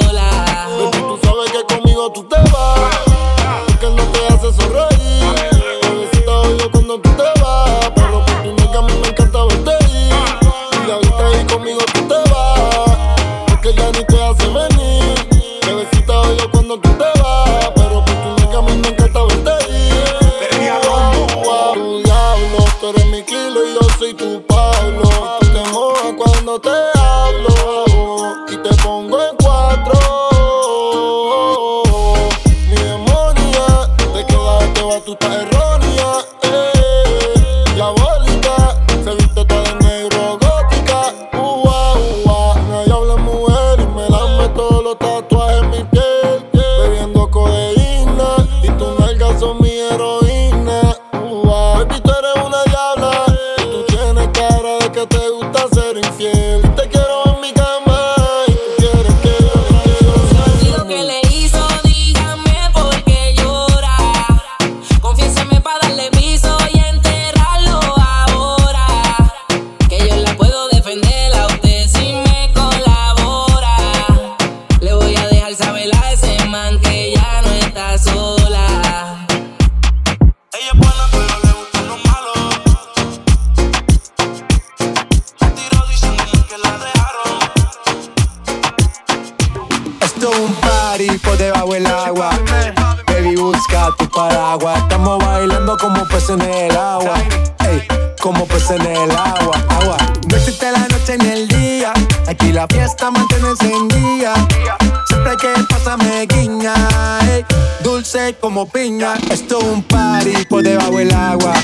Party 109.91 110.45
por 110.49 110.63
debajo 110.63 110.97
del 110.97 111.13
agua. 111.13 111.55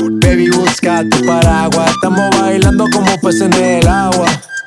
Baby, 0.00 0.50
busca 0.50 1.04
tu 1.08 1.24
paraguas. 1.24 1.90
Estamos 1.90 2.30
bailando 2.40 2.86
como 2.92 3.20
peces 3.20 3.42
en 3.42 3.54
el 3.54 3.88
agua. 3.88 4.26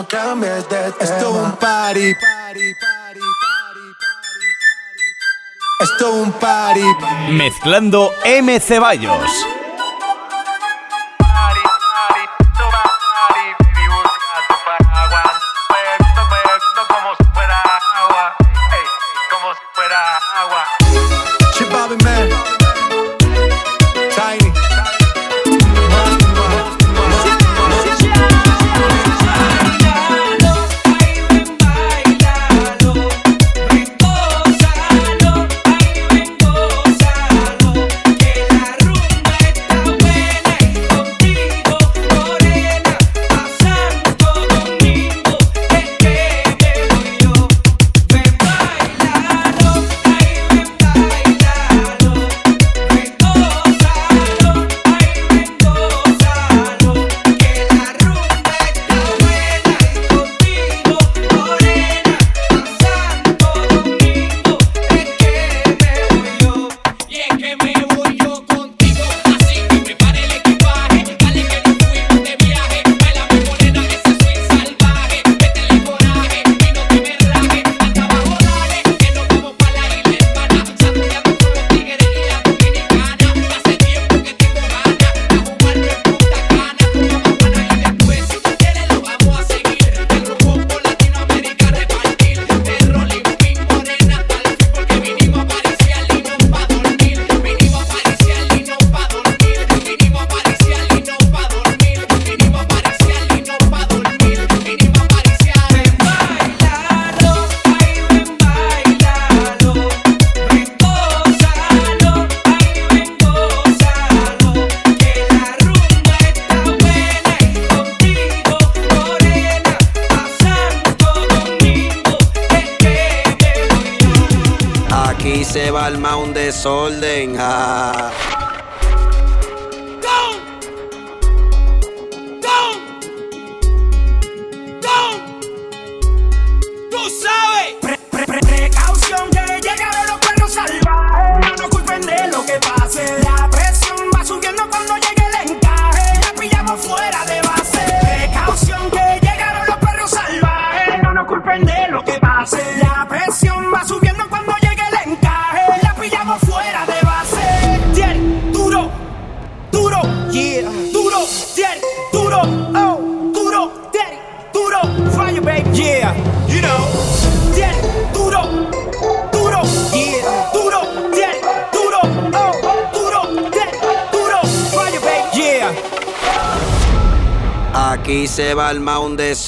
no 0.00 0.08
cambies 0.08 0.68
de 0.68 0.92
tema. 0.92 0.94
Esto 1.00 1.30
es 1.30 1.44
un 1.44 1.52
party. 1.56 2.16
Esto 5.80 6.08
es 6.08 6.26
un 6.26 6.32
party. 6.32 6.82
Mezclando 7.30 8.12
M. 8.24 8.58
Ceballos. 8.60 9.30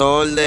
sol 0.03 0.35
de 0.35 0.42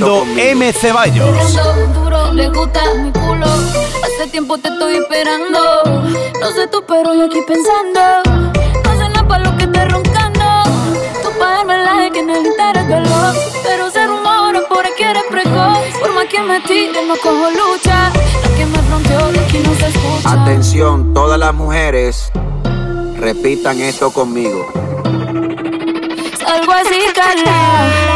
Fernando 0.00 0.24
M. 0.34 0.72
Ceballos. 0.72 1.56
Duro, 1.92 2.32
le 2.32 2.48
gusta 2.48 2.80
mi 2.94 3.12
culo. 3.12 3.46
Hace 3.46 4.30
tiempo 4.30 4.56
te 4.56 4.68
estoy 4.68 4.94
esperando. 4.94 5.58
No 6.40 6.52
sé 6.52 6.66
tú, 6.68 6.82
pero 6.88 7.14
yo 7.14 7.26
aquí 7.26 7.40
pensando. 7.46 8.00
No 8.82 8.92
sé 8.92 9.08
nada 9.10 9.28
para 9.28 9.44
lo 9.44 9.56
que 9.58 9.64
estoy 9.64 9.84
roncando. 9.88 10.44
Tú 11.22 11.28
para 11.38 11.56
darme 11.56 11.84
like 11.84 12.18
en 12.18 12.30
el 12.30 12.46
interés 12.46 12.88
veloz. 12.88 13.36
Pero 13.62 13.90
se 13.90 14.06
rumora 14.06 14.62
por 14.70 14.86
aquí 14.86 15.02
eres 15.02 15.24
precoz. 15.30 15.78
Por 16.00 16.14
más 16.14 16.24
que 16.30 16.40
me 16.40 16.60
tire, 16.60 17.04
no 17.06 17.16
cojo 17.16 17.50
lucha. 17.50 18.10
La 18.42 18.56
que 18.56 18.64
me 18.64 18.78
rompió, 18.90 19.18
de 19.32 19.40
aquí 19.40 19.58
no 19.58 19.74
se 19.74 19.88
escucha. 19.88 20.32
Atención, 20.32 21.12
todas 21.12 21.38
las 21.38 21.52
mujeres. 21.52 22.32
Repitan 23.18 23.78
esto 23.82 24.10
conmigo. 24.10 24.66
Algo 26.46 26.72
así, 26.72 27.00
Carla 27.14 28.09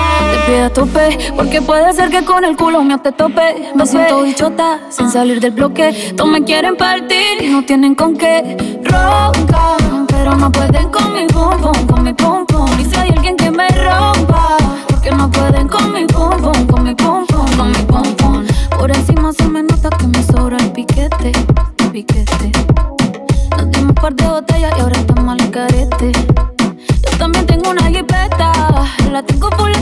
estoy 0.55 0.61
a 0.61 0.73
tope 0.73 1.33
Porque 1.37 1.61
puede 1.63 1.93
ser 1.93 2.11
que 2.11 2.25
con 2.25 2.45
el 2.45 2.57
culo 2.57 2.83
mío 2.83 2.99
te 2.99 3.13
tope. 3.13 3.73
Me 3.75 3.87
siento 3.87 4.23
bichota 4.23 4.81
sin 4.91 5.11
salir 5.11 5.41
del 5.41 5.53
bloque. 5.53 6.15
Todos 6.17 6.31
me 6.31 6.45
quieren 6.45 6.77
partir 6.77 7.43
y 7.43 7.49
no 7.49 7.65
tienen 7.65 7.95
con 7.95 8.17
qué. 8.17 8.57
Roncan, 8.85 10.07
pero 10.07 10.35
no 10.37 10.51
pueden 10.53 10.89
con 10.91 11.13
mi 11.13 11.27
pum 11.27 11.61
pum, 11.61 11.87
con 11.87 12.03
mi 12.03 12.13
pum 12.13 12.47
pum. 12.47 12.69
Y 12.81 12.85
si 12.85 12.97
hay 12.97 13.11
alguien 13.11 13.37
que 13.37 13.51
me 13.51 13.69
rompa 13.69 14.57
Porque 14.89 15.11
no 15.11 15.31
pueden 15.31 15.69
con 15.69 15.93
mi 15.93 16.05
pum 16.07 16.31
pum, 16.41 16.67
con 16.67 16.85
mi 16.85 16.95
pum 16.95 17.27
pum, 17.27 17.47
con 17.57 17.71
mi 17.71 17.79
pum 17.79 18.15
pum. 18.17 18.47
Por 18.79 18.91
encima 18.91 19.33
se 19.33 19.49
me 19.49 19.63
nota 19.63 19.91
que 19.91 20.07
me 20.07 20.23
sobra 20.23 20.59
el 20.59 20.71
piquete, 20.73 21.33
el 21.79 21.91
piquete. 21.91 22.53
Nos 23.57 23.71
dimos 23.71 23.89
un 23.89 23.95
par 23.95 24.15
de 24.15 24.27
botellas 24.29 24.73
y 24.77 24.81
ahora 24.81 24.99
estamos 24.99 25.41
al 25.41 25.51
carete. 25.51 26.13
Yo 27.03 27.19
también 27.19 27.47
tengo 27.47 27.71
una 27.71 27.87
jipeta, 27.89 28.53
la 29.11 29.23
tengo 29.23 29.51
full 29.53 29.74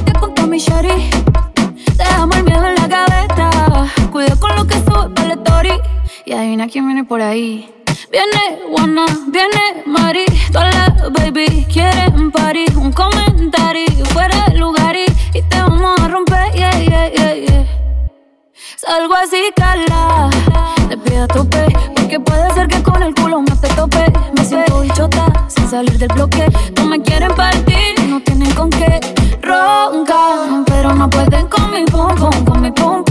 Y 6.33 6.35
adivina 6.35 6.67
quién 6.67 6.87
viene 6.87 7.05
por 7.05 7.21
ahí. 7.21 7.71
Viene 8.11 8.63
Juana, 8.71 9.05
viene 9.27 9.83
Mari, 9.85 10.25
todas 10.51 10.75
las 10.75 11.13
baby 11.13 11.67
quieren 11.71 12.31
party. 12.31 12.65
Un 12.75 12.91
comentario 12.91 13.85
fuera 14.15 14.47
de 14.49 14.57
lugar 14.57 14.97
y, 14.97 15.05
y, 15.37 15.43
te 15.43 15.61
vamos 15.61 16.01
a 16.01 16.09
romper, 16.09 16.51
yeah, 16.55 16.81
yeah, 16.81 17.09
yeah, 17.11 17.35
yeah. 17.35 17.67
Salgo 18.77 19.13
así, 19.15 19.43
cala, 19.55 20.31
te 20.89 20.97
pido 20.97 21.25
a 21.25 21.29
tope, 21.29 21.67
porque 21.95 22.19
puede 22.19 22.55
ser 22.55 22.67
que 22.67 22.83
con 22.83 23.03
el 23.03 23.15
culo 23.15 23.43
no 23.43 23.61
te 23.61 23.69
tope. 23.69 24.11
Me 24.35 24.43
siento 24.43 24.81
bichota, 24.81 25.27
sin 25.49 25.69
salir 25.69 25.99
del 25.99 26.09
bloque, 26.15 26.47
no 26.77 26.87
me 26.87 27.03
quieren 27.03 27.35
partir, 27.35 28.09
no 28.09 28.21
tienen 28.21 28.51
con 28.55 28.71
qué 28.71 29.01
ronca, 29.43 30.65
pero 30.65 30.95
no 30.95 31.11
pueden 31.11 31.47
con 31.49 31.71
mi 31.73 31.85
pum 31.85 32.15
pum, 32.15 32.45
con 32.47 32.63
mi 32.63 32.71
pum 32.71 33.05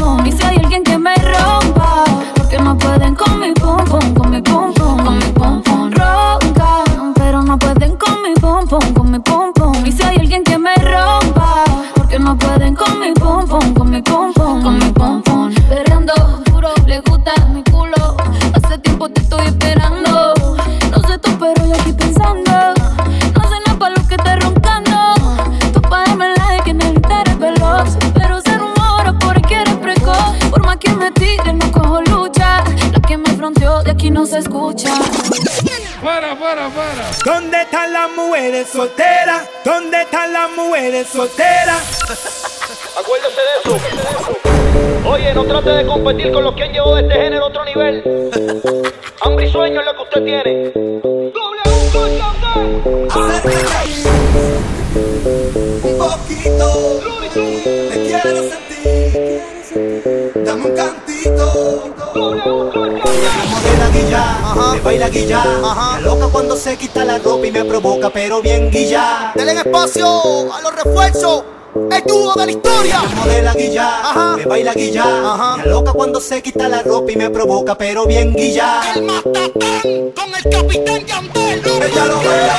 escucha. 34.33 34.93
Fuera, 36.01 36.35
fuera, 36.35 36.69
fuera. 36.69 37.11
¿Dónde 37.23 37.61
están 37.61 37.93
las 37.93 38.11
mujeres 38.11 38.67
solteras? 38.69 39.49
¿Dónde 39.63 40.01
están 40.01 40.33
las 40.33 40.49
mujeres 40.51 41.07
solteras? 41.07 41.81
Acuérdate 42.99 43.35
de 43.35 43.75
eso. 43.75 45.09
Oye, 45.09 45.33
no 45.33 45.43
trate 45.45 45.69
de 45.69 45.85
competir 45.85 46.31
con 46.31 46.43
los 46.43 46.55
que 46.55 46.63
han 46.63 46.71
llevado 46.71 46.97
este 46.97 47.13
género 47.13 47.45
a 47.45 47.47
otro 47.47 47.65
nivel. 47.65 48.03
Hambre 49.21 49.45
y 49.45 49.51
sueño 49.51 49.79
es 49.79 49.85
lo 49.85 49.95
que 49.95 50.01
usted 50.01 50.23
tiene. 50.23 50.71
Doble 50.71 51.61
Un 55.83 55.97
poquito. 55.97 56.99
Te 57.33 58.03
quiero 58.03 58.41
sentir. 58.49 59.41
Dame 60.43 60.65
un 60.65 60.75
cantito 60.75 62.60
me 64.05 64.79
baila 64.81 65.09
guilla. 65.09 65.43
Ajá. 65.63 65.97
Me 65.97 66.01
loca 66.03 66.27
cuando 66.27 66.55
se 66.55 66.77
quita 66.77 67.03
la 67.05 67.19
ropa 67.19 67.45
y 67.45 67.51
me 67.51 67.63
provoca, 67.65 68.09
pero 68.09 68.41
bien 68.41 68.71
guilla. 68.71 69.31
Denle 69.35 69.53
espacio 69.53 70.53
a 70.53 70.61
los 70.61 70.75
refuerzos. 70.75 71.43
El 71.73 72.03
dúo 72.05 72.33
de 72.35 72.45
la 72.47 72.51
historia. 72.51 73.01
Guilla, 73.55 73.99
Ajá. 73.99 74.35
me 74.37 74.45
baila 74.45 74.73
guilla. 74.73 75.03
Ajá. 75.03 75.57
Me 75.57 75.65
loca 75.67 75.93
cuando 75.93 76.19
se 76.19 76.41
quita 76.41 76.67
la 76.67 76.81
ropa 76.81 77.11
y 77.11 77.15
me 77.15 77.29
provoca, 77.29 77.75
pero 77.75 78.05
bien 78.05 78.33
guilla. 78.33 78.81
El 78.93 79.03
matatán 79.03 80.11
con 80.15 80.35
el 80.35 80.51
capitán 80.51 81.05
Yandel. 81.05 81.61
Ella 81.65 82.05
lo 82.05 82.17
baila 82.17 82.55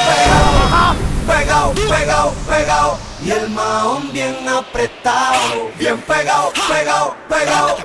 pegado, 1.26 1.72
pegado, 1.72 1.72
pegado, 1.74 2.33
pegado. 2.48 2.98
Y 3.24 3.31
el 3.31 3.50
mahón 3.50 4.12
bien 4.12 4.37
apretado, 4.48 5.70
bien 5.78 6.00
pegado, 6.00 6.50
pegado, 6.68 7.14
pegado. 7.28 7.76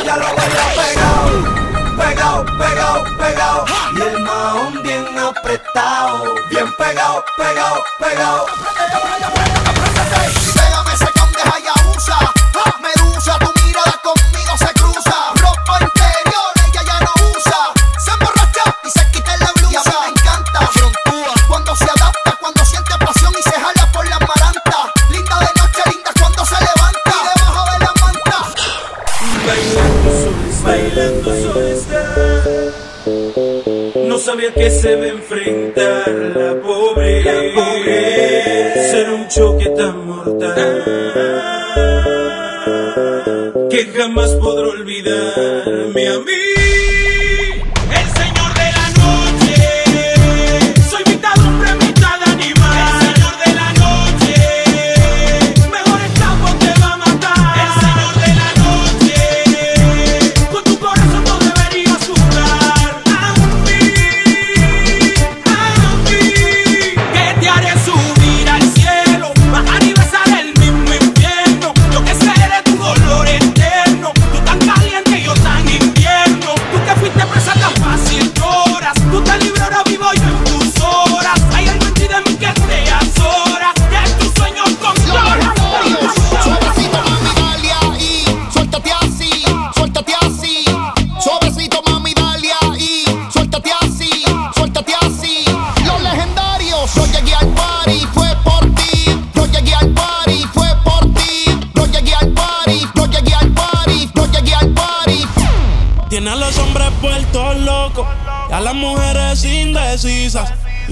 Ella 0.00 0.16
lo 0.16 0.24
baila 0.36 0.64
pegado 0.76 1.71
pegado, 2.02 2.44
pegado, 2.58 3.04
pegado. 3.18 3.64
Y 3.96 4.00
el 4.02 4.20
mahón 4.20 4.82
bien 4.82 5.18
apretado. 5.18 6.34
Bien 6.50 6.72
pegado, 6.76 7.24
pegado, 7.36 7.82
pegado. 7.98 8.46
que 34.54 34.70
se 34.70 34.96
ve 34.96 35.08
enfrentar 35.08 36.08
la 36.08 36.54
pobreza. 36.60 37.30
Será 38.90 39.12
un 39.14 39.28
choque 39.28 39.68
tan 39.70 40.06
mortal 40.06 40.84
que 43.70 43.84
jamás 43.96 44.30
podré 44.36 44.66
olvidarme 44.68 46.08
a 46.08 46.18
mí. 46.18 46.61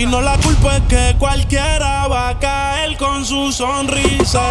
Y 0.00 0.06
no 0.06 0.22
la 0.22 0.38
culpa 0.38 0.78
es 0.78 0.82
que 0.84 1.14
cualquiera 1.18 2.08
va 2.08 2.30
a 2.30 2.38
caer 2.38 2.96
con 2.96 3.22
su 3.22 3.52
sonrisa. 3.52 4.48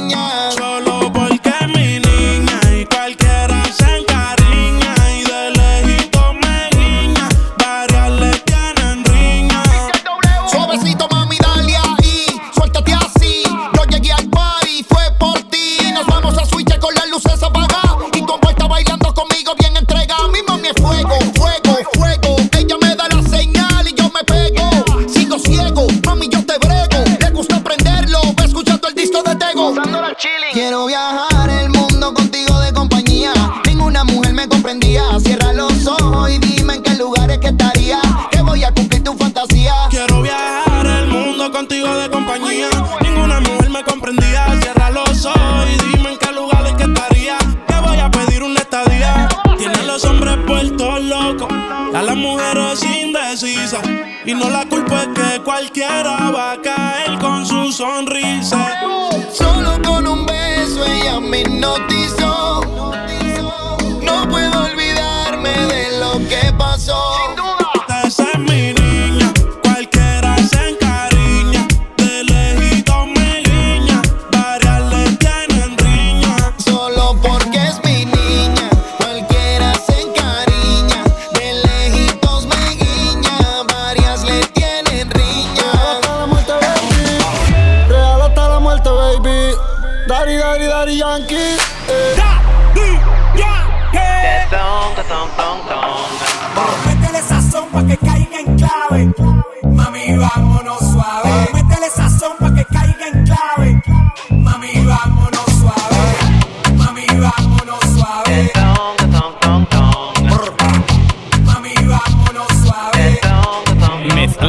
niña. 0.00 0.45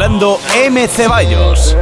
M. 0.09 0.87
Ceballos. 0.87 1.75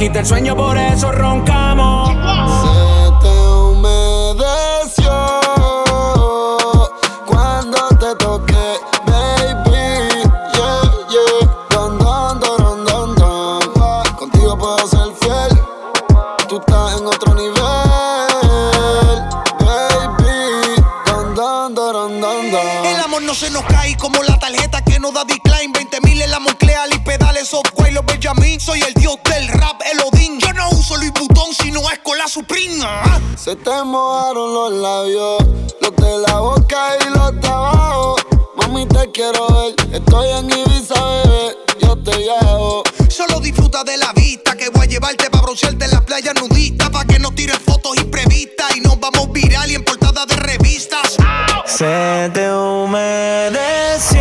quita 0.00 0.20
el 0.20 0.26
sueño, 0.26 0.56
por 0.56 0.78
eso 0.78 1.12
roncamos. 1.12 2.09
Se 33.36 33.56
te 33.56 33.82
mojaron 33.82 34.54
los 34.54 34.72
labios, 34.74 35.38
los 35.80 35.96
de 35.96 36.18
la 36.28 36.38
boca 36.38 36.96
y 37.00 37.08
los 37.10 37.40
de 37.40 37.48
abajo. 37.48 38.14
Mami, 38.54 38.86
te 38.86 39.10
quiero 39.10 39.48
ver. 39.48 39.74
Estoy 39.92 40.28
en 40.28 40.48
Ibiza, 40.48 40.94
bebé, 40.94 41.56
yo 41.82 41.96
te 42.04 42.16
llevo. 42.18 42.84
Solo 43.08 43.40
disfruta 43.40 43.82
de 43.82 43.96
la 43.96 44.12
vista 44.12 44.54
que 44.56 44.68
voy 44.68 44.82
a 44.82 44.88
llevarte 44.88 45.28
para 45.28 45.42
broncearte 45.42 45.86
en 45.86 45.90
las 45.90 46.02
playas 46.02 46.36
nuditas. 46.36 46.88
Pa' 46.90 47.04
que 47.04 47.18
nos 47.18 47.34
tires 47.34 47.58
fotos 47.58 47.96
imprevistas 47.96 48.76
y 48.76 48.80
nos 48.80 49.00
vamos 49.00 49.32
viral 49.32 49.68
y 49.68 49.74
en 49.74 49.82
portada 49.84 50.24
de 50.24 50.36
revistas. 50.36 51.16
Se 51.66 52.30
te 52.32 52.52
humedeció 52.52 54.20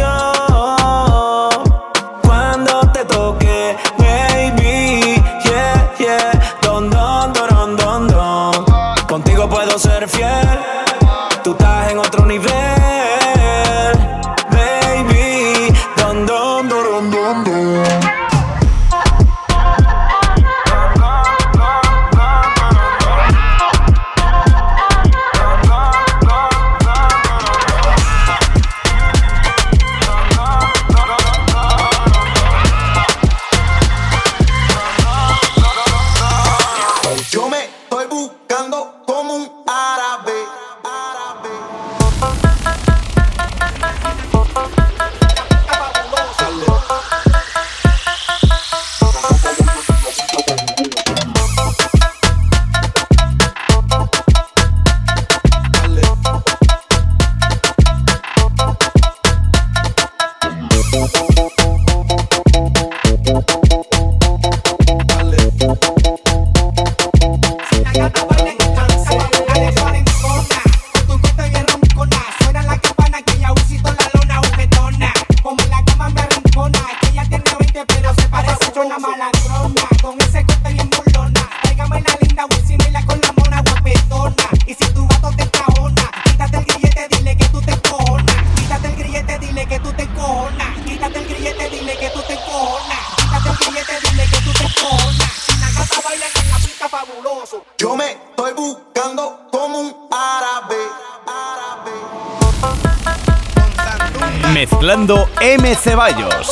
M. 104.92 105.76
Ceballos. 105.76 106.50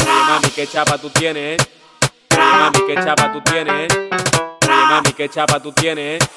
Oye, 0.00 0.24
mami, 0.28 0.50
qué 0.50 0.66
chapa 0.66 0.98
tú 0.98 1.10
tienes, 1.10 1.60
eh. 1.60 1.66
Mami, 2.36 2.78
qué 2.86 2.94
chapa 2.94 3.32
tú 3.32 3.40
tienes, 3.42 3.92
eh. 3.92 4.10
Mami, 4.68 5.12
qué 5.12 5.28
chapa 5.28 5.60
tú 5.60 5.72
tienes, 5.72 6.22
eh. 6.22 6.28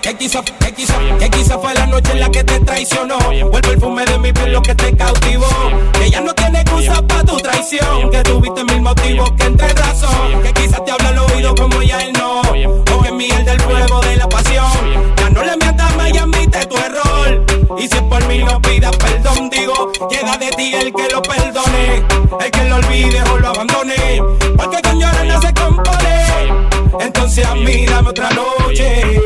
Que 0.00 1.30
quizá, 1.30 1.58
fue 1.58 1.74
la 1.74 1.86
noche 1.86 2.12
en 2.12 2.20
la 2.20 2.30
que 2.30 2.44
te 2.44 2.60
traicionó. 2.60 3.18
Fue 3.18 3.56
el 3.56 3.62
perfume 3.62 4.04
de 4.04 4.18
mi 4.18 4.32
piel 4.32 4.52
lo 4.52 4.62
que 4.62 4.74
te 4.74 4.94
cautivó. 4.96 5.48
Que 5.92 6.10
ya 6.10 6.20
no 6.20 6.34
tiene 6.34 6.60
excusa 6.60 7.00
para 7.06 7.24
tu 7.24 7.36
traición. 7.38 8.10
Que 8.10 8.22
tuviste 8.22 8.62
mil 8.64 8.82
motivos 8.82 9.32
que 9.32 9.44
entre 9.44 9.68
razón. 9.68 10.42
Que 10.42 10.52
quizás 10.52 10.84
te 10.84 10.90
habla 10.90 11.08
al 11.08 11.18
oído 11.18 11.54
como 11.54 11.82
ya 11.82 11.98
él 12.02 12.12
no. 12.12 12.40
O 12.40 13.02
que 13.02 13.12
miel 13.12 13.44
del 13.44 13.60
fuego 13.60 14.00
de 14.00 14.16
la 14.16 14.28
pasión. 14.28 15.14
Ya 15.16 15.30
no 15.30 15.42
le 15.42 15.56
mientas 15.56 15.96
más 15.96 16.10
y 16.10 16.18
admite 16.18 16.66
tu 16.66 16.76
error. 16.76 17.44
Y 17.78 17.88
si 17.88 18.00
por 18.02 18.24
mí 18.26 18.44
no 18.44 18.60
pidas 18.60 18.96
perdón, 18.96 19.50
digo, 19.50 19.92
llega 20.10 20.36
de 20.36 20.50
ti 20.50 20.74
el 20.74 20.92
que 20.92 21.08
lo 21.10 21.22
perdone. 21.22 22.02
El 22.40 22.50
que 22.50 22.64
lo 22.64 22.76
olvide 22.76 23.22
o 23.32 23.38
lo 23.38 23.48
abandone. 23.48 24.22
Porque 24.56 24.80
con 24.82 25.00
llorar 25.00 25.26
no 25.26 25.40
se 25.40 25.54
compone. 25.54 26.73
Entonces 27.00 27.46
a 27.46 27.54
mí 27.54 27.86
dame 27.86 28.10
otra 28.10 28.30
noche. 28.30 29.20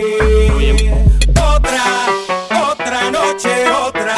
Otra, 1.30 1.84
otra 2.70 3.10
noche, 3.10 3.50
otra. 3.86 4.17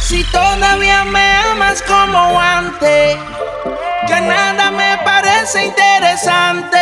Si 0.00 0.24
todavía 0.24 1.04
me 1.04 1.32
amas 1.50 1.82
como 1.82 2.40
antes, 2.40 3.16
ya 4.08 4.20
nada 4.20 4.70
me 4.70 4.98
parece 5.04 5.66
interesante. 5.66 6.78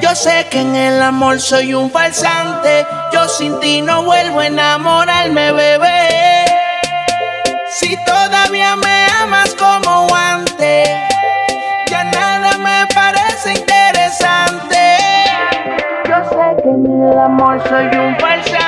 Yo 0.00 0.14
sé 0.14 0.46
que 0.50 0.60
en 0.60 0.76
el 0.76 1.02
amor 1.02 1.40
soy 1.40 1.74
un 1.74 1.90
falsante. 1.90 2.86
Yo 3.12 3.28
sin 3.28 3.58
ti 3.60 3.82
no 3.82 4.02
vuelvo 4.02 4.40
a 4.40 4.46
enamorarme, 4.46 5.52
bebé. 5.52 6.44
Si 7.70 7.96
todavía 8.04 8.76
me 8.76 9.06
amas 9.22 9.54
como 9.54 10.08
antes, 10.14 10.88
ya 11.90 12.04
nada 12.04 12.58
me 12.58 12.86
parece 12.94 13.52
interesante. 13.52 14.96
Yo 16.08 16.24
sé 16.30 16.62
que 16.62 16.68
en 16.68 17.02
el 17.02 17.18
amor 17.18 17.62
soy 17.68 17.86
un 17.98 18.18
falsante. 18.18 18.67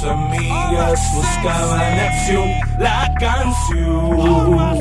Sus 0.00 0.08
amigas 0.08 1.14
buscaban 1.14 2.00
acción, 2.00 2.50
la 2.78 3.12
canción. 3.18 4.78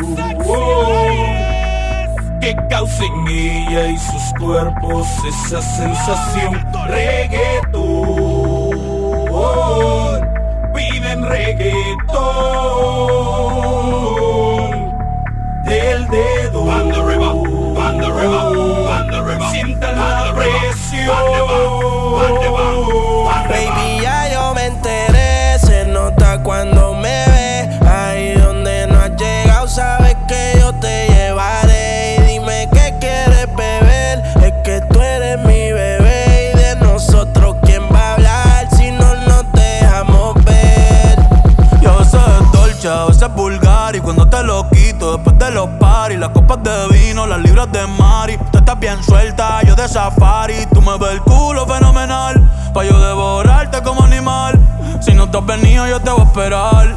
Que 2.42 2.56
causa 2.70 3.04
en 3.04 3.28
ella 3.28 3.88
y 3.88 3.98
sus 3.98 4.34
cuerpos 4.40 5.08
esa 5.28 5.62
sensación, 5.62 6.66
reggaetón, 6.88 7.59
cuando 44.16 44.28
te 44.28 44.44
lo 44.44 44.68
quito 44.72 45.18
después 45.18 45.38
de 45.38 45.52
los 45.52 45.70
paris 45.80 46.18
Las 46.18 46.30
copas 46.30 46.64
de 46.64 46.88
vino, 46.88 47.28
las 47.28 47.40
libras 47.42 47.72
de 47.72 47.86
mari. 47.86 48.40
Tú 48.52 48.58
estás 48.58 48.80
bien 48.80 49.04
suelta, 49.04 49.62
yo 49.62 49.76
de 49.76 49.88
safari. 49.88 50.66
Tú 50.74 50.82
me 50.82 50.98
ves 50.98 51.12
el 51.12 51.22
culo 51.22 51.68
fenomenal 51.68 52.42
Pa' 52.74 52.84
yo 52.86 53.00
devorarte 53.00 53.84
como 53.84 54.02
animal. 54.02 54.60
Si 55.00 55.14
no 55.14 55.30
te 55.30 55.38
has 55.38 55.46
venido 55.46 55.88
yo 55.88 56.00
te 56.00 56.10
voy 56.10 56.22
a 56.22 56.24
esperar. 56.24 56.96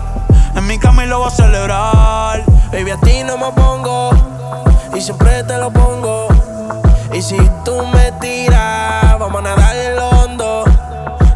En 0.56 0.66
mi 0.66 0.78
cama 0.78 1.04
y 1.04 1.08
lo 1.08 1.18
voy 1.18 1.28
a 1.28 1.30
celebrar. 1.30 2.44
Baby, 2.72 2.92
a 2.92 2.96
ti 3.00 3.22
no 3.26 3.36
me 3.36 3.52
pongo 3.52 4.10
y 4.94 5.00
siempre 5.02 5.44
te 5.44 5.58
lo 5.58 5.70
pongo. 5.70 6.28
Y 7.12 7.20
si 7.20 7.36
tú 7.62 7.76
me 7.92 8.10
tiras, 8.22 9.18
vamos 9.18 9.40
a 9.40 9.42
nadar 9.42 9.76
en 9.76 9.96
lo 9.96 10.08
hondo. 10.08 10.64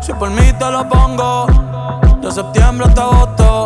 Si 0.00 0.14
por 0.14 0.30
mí 0.30 0.52
te 0.58 0.70
lo 0.70 0.88
pongo 0.88 1.46
De 2.22 2.32
septiembre 2.32 2.86
hasta 2.86 3.02
agosto 3.02 3.65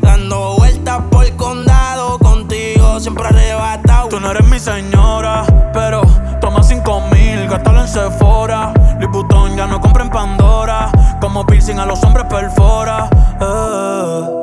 Dando 0.00 0.56
vueltas 0.56 1.00
por 1.10 1.24
el 1.24 1.36
condado. 1.36 2.18
Contigo 2.18 2.98
siempre 3.00 3.26
arrebatado. 3.28 4.08
Tú 4.08 4.18
no 4.20 4.30
eres 4.30 4.46
mi 4.46 4.58
señora, 4.58 5.44
pero 5.72 6.02
toma 6.40 6.62
cinco 6.62 7.00
mil, 7.12 7.46
gástalo 7.48 7.80
en 7.82 7.88
Sephora. 7.88 8.72
Vuitton 9.12 9.56
ya 9.56 9.66
no 9.66 9.80
compra 9.80 10.04
en 10.04 10.10
Pandora. 10.10 10.90
Como 11.20 11.44
piercing 11.44 11.78
a 11.78 11.86
los 11.86 12.02
hombres 12.04 12.26
perfora. 12.26 13.08
eh. 13.40 14.36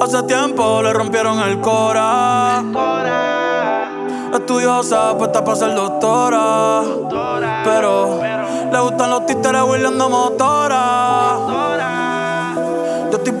Hace 0.00 0.22
tiempo 0.24 0.82
le 0.82 0.92
rompieron 0.92 1.38
el 1.40 1.60
cora. 1.60 2.62
Estudiosa, 4.34 5.16
puesta 5.18 5.44
para 5.44 5.56
ser 5.56 5.74
doctora. 5.74 6.82
Pero 7.64 8.20
le 8.72 8.80
gustan 8.80 9.10
los 9.10 9.26
títeres 9.26 9.62
huirleando 9.62 10.08
motora. 10.08 11.36
Estoy 11.40 11.71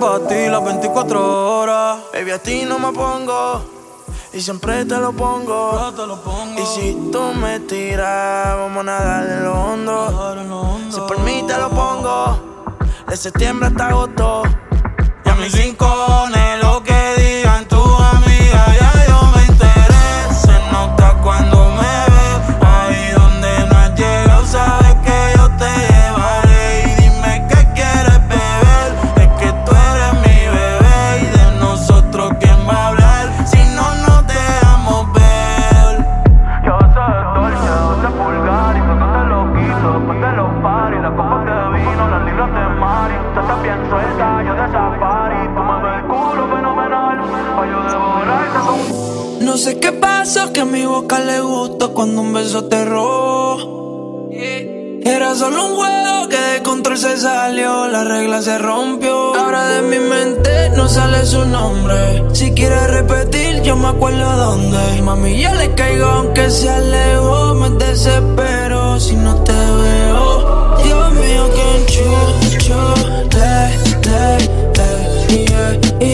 para 0.02 0.26
ti 0.26 0.48
las 0.48 0.64
24 0.64 1.60
horas. 1.60 1.98
Baby, 2.12 2.30
a 2.32 2.38
ti 2.42 2.64
no 2.66 2.78
me 2.80 2.92
pongo. 2.92 3.62
Y 4.32 4.40
siempre 4.40 4.84
te 4.84 4.96
lo 4.96 5.12
pongo. 5.12 5.92
Y 6.58 6.66
si 6.66 7.10
tú 7.12 7.22
me 7.34 7.60
tiras, 7.60 8.56
vamos 8.56 8.80
a 8.80 8.82
nadar 8.82 9.28
en 9.28 9.44
lo 9.44 9.52
hondo. 9.52 10.90
Si 10.90 10.98
por 11.00 11.20
mí 11.20 11.44
te 11.46 11.56
lo 11.56 11.70
pongo. 11.70 12.74
De 13.06 13.16
septiembre 13.16 13.68
hasta 13.68 13.88
agosto. 13.88 14.42
Y 15.24 15.28
a 15.28 15.34
mis 15.36 15.52
rincones, 15.52 16.51
solo 55.42 55.66
un 55.66 55.74
juego 55.74 56.28
que 56.28 56.38
de 56.38 56.62
control 56.62 56.96
se 56.96 57.16
salió, 57.16 57.88
la 57.88 58.04
regla 58.04 58.40
se 58.42 58.58
rompió. 58.58 59.34
Ahora 59.34 59.66
de 59.70 59.82
mi 59.82 59.98
mente 59.98 60.70
no 60.76 60.88
sale 60.88 61.26
su 61.26 61.44
nombre. 61.44 62.22
Si 62.32 62.52
quieres 62.52 62.88
repetir, 62.88 63.60
yo 63.62 63.74
me 63.74 63.88
acuerdo 63.88 64.36
dónde. 64.36 65.02
Mami, 65.02 65.42
yo 65.42 65.52
le 65.54 65.74
caigo 65.74 66.06
aunque 66.06 66.48
se 66.48 66.70
alejó. 66.70 67.56
Me 67.56 67.70
desespero 67.70 69.00
si 69.00 69.16
no 69.16 69.34
te 69.42 69.52
veo. 69.52 70.76
Dios 70.84 71.12
mío, 71.14 71.44
enchucho. 71.74 72.94
Le, 73.34 73.68
le, 74.06 74.38
le, 74.78 75.44
yeah, 75.44 75.80
yeah. 75.98 76.11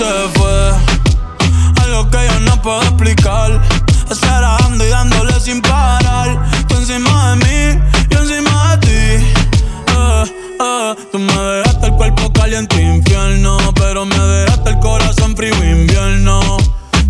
se 0.00 0.28
fue. 0.38 0.72
Algo 1.82 2.08
que 2.10 2.26
yo 2.26 2.40
no 2.40 2.62
puedo 2.62 2.80
explicar. 2.82 3.60
Esperando 4.10 4.82
y 4.82 4.88
dándole 4.88 5.38
sin 5.38 5.60
parar. 5.60 6.28
Tú 6.68 6.76
encima 6.76 7.30
de 7.30 7.36
mí, 7.44 7.82
yo 8.08 8.18
encima 8.20 8.76
de 8.76 8.86
ti. 8.86 9.26
Eh, 9.98 10.24
eh, 10.60 10.94
tú 11.12 11.18
me 11.18 11.34
dejaste 11.34 11.86
el 11.88 11.92
cuerpo 11.92 12.32
caliente 12.32 12.80
infierno. 12.80 13.58
Pero 13.74 14.06
me 14.06 14.18
dejaste 14.18 14.70
el 14.70 14.78
corazón 14.78 15.36
frío 15.36 15.54
invierno. 15.62 16.56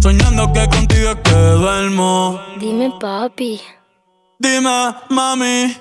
Soñando 0.00 0.52
que 0.52 0.68
contigo 0.68 1.10
es 1.10 1.16
que 1.22 1.38
duermo. 1.62 2.40
Dime, 2.58 2.92
papi. 3.00 3.60
Dime, 4.40 4.94
mami. 5.10 5.76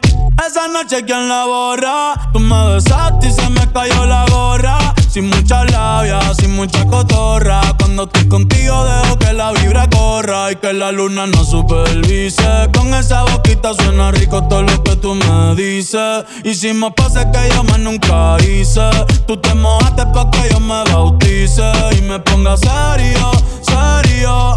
Esa 0.46 0.68
noche, 0.68 1.04
¿quién 1.06 1.28
la 1.28 1.46
borra? 1.46 2.30
Tú 2.34 2.40
me 2.40 2.74
besaste 2.76 3.30
y 3.30 3.32
se 3.32 3.50
me 3.50 3.66
cayó 3.72 4.06
la 4.06 4.26
gorra 4.30 4.89
sin 5.10 5.28
mucha 5.28 5.66
labia, 5.66 6.20
sin 6.36 6.56
mucha 6.56 6.86
cotorra. 6.86 7.62
Cuando 7.80 8.04
estoy 8.04 8.28
contigo 8.28 8.86
dejo 8.86 9.18
que 9.18 9.34
la 9.34 9.52
vibra 9.54 9.90
corra 9.90 10.52
y 10.52 10.56
que 10.58 10.72
la 10.72 10.92
luna 10.92 11.26
no 11.26 11.44
supervise. 11.44 12.70
Con 12.78 12.94
esa 12.94 13.24
boquita 13.24 13.74
suena 13.74 14.12
rico 14.12 14.44
todo 14.48 14.62
lo 14.62 14.84
que 14.84 14.96
tú 14.98 15.16
me 15.16 15.56
dices. 15.56 16.26
Y 16.44 16.54
si 16.54 16.74
me 16.74 16.92
pasa 16.92 17.32
que 17.32 17.50
yo 17.50 17.64
más 17.64 17.80
nunca 17.80 18.38
hice, 18.44 18.88
tú 19.26 19.36
te 19.38 19.56
mojaste 19.56 20.06
pa' 20.14 20.30
que 20.30 20.48
yo 20.52 20.60
me 20.60 20.84
bautice 20.92 21.72
y 21.98 22.02
me 22.02 22.20
ponga 22.20 22.56
serio, 22.56 23.32
serio 23.62 24.54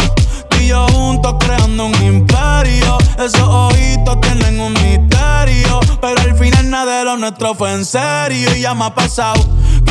y 0.61 0.67
yo 0.67 0.87
juntos 0.89 1.35
creando 1.41 1.87
un 1.87 1.95
imperio. 2.03 2.99
Esos 3.19 3.41
ojitos 3.41 4.21
tienen 4.21 4.61
un 4.61 4.75
misterio. 4.75 5.81
Pero 6.01 6.21
al 6.21 6.37
final 6.37 6.69
nada 6.69 6.99
de 6.99 7.05
lo 7.07 7.17
nuestro 7.17 7.55
fue 7.55 7.73
en 7.73 7.87
serio. 7.87 8.55
Y 8.55 8.61
ya 8.61 8.75
me 8.75 8.85
ha 8.85 8.95
pasado 8.95 9.62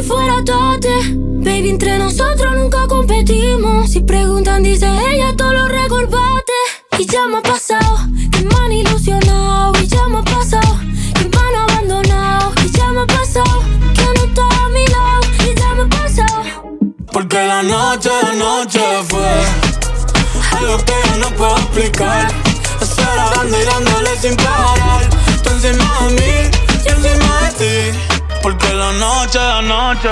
si 0.00 0.06
fuera 0.06 0.42
tate. 0.44 1.14
Baby, 1.44 1.70
entre 1.70 1.98
nosotros 1.98 2.56
nunca 2.56 2.86
competimos. 2.86 3.90
Si 3.90 4.00
preguntan, 4.00 4.62
dice 4.62 4.86
ella, 4.86 5.34
todo 5.36 5.52
lo 5.52 5.68
recorbate. 5.68 6.52
Y 6.98 7.06
ya 7.06 7.26
me 7.26 7.38
ha 7.38 7.42
pasado, 7.42 7.98
que 8.30 8.40
me 8.44 8.54
han 8.54 8.72
ilusionado. 8.72 9.72
Y 9.82 9.86
ya 9.86 10.06
me 10.08 10.18
ha 10.18 10.22
pasado, 10.22 10.78
que 11.14 11.24
me 11.28 11.36
han 11.36 11.70
abandonado. 11.70 12.52
Y 12.64 12.70
ya 12.70 12.88
me 12.92 13.00
ha 13.00 13.06
pasado, 13.06 13.62
que 13.94 14.04
no 14.16 14.24
está 14.24 14.64
a 14.64 14.68
mi 14.68 14.86
lado. 14.86 15.20
Y 15.50 15.58
ya 15.58 15.74
me 15.74 15.82
ha 15.82 15.88
pasado. 15.88 16.42
Porque 17.12 17.36
la 17.36 17.62
noche 17.62 18.10
de 18.10 18.36
noche 18.36 18.80
fue 19.08 19.30
algo 20.58 20.76
que 20.84 20.94
yo 21.08 21.16
no 21.18 21.36
puedo 21.36 21.56
explicar. 21.56 22.32
Esperando 22.80 23.60
y 23.60 23.64
dándole 23.64 24.16
sin 24.20 24.36
parar. 24.36 25.08
Tú 25.42 25.50
encima 25.50 26.06
de 26.06 26.14
mí, 26.14 26.50
yo 26.84 26.92
encima 26.92 27.40
de 27.42 27.92
ti. 27.92 28.09
Porque 28.50 28.74
la 28.74 28.90
noche 28.94 29.38
de 29.38 29.62
noche. 29.62 30.08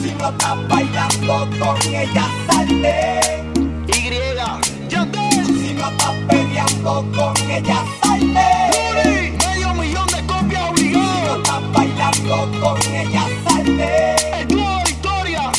Si 0.00 0.14
no 0.14 0.28
estás 0.30 0.68
bailando 0.68 1.48
con 1.58 1.94
ella, 1.94 2.26
salte. 2.46 3.44
Y, 3.88 3.92
Si 3.92 5.74
no 5.74 5.90
estás 5.90 6.14
peleando 6.28 7.04
con 7.14 7.50
ella, 7.50 7.84
salte. 8.02 9.36
Medio 9.36 9.74
millón 9.74 10.06
de 10.06 10.24
copias 10.24 10.70
obligadas. 10.70 11.10
Si 11.12 11.26
no 11.26 11.36
estás 11.36 11.72
bailando 11.74 12.36
con 12.58 12.94
ella, 12.94 13.24
salte. 13.46 14.40
El 14.40 14.48
dúo 14.48 14.82
Victoria, 14.86 15.52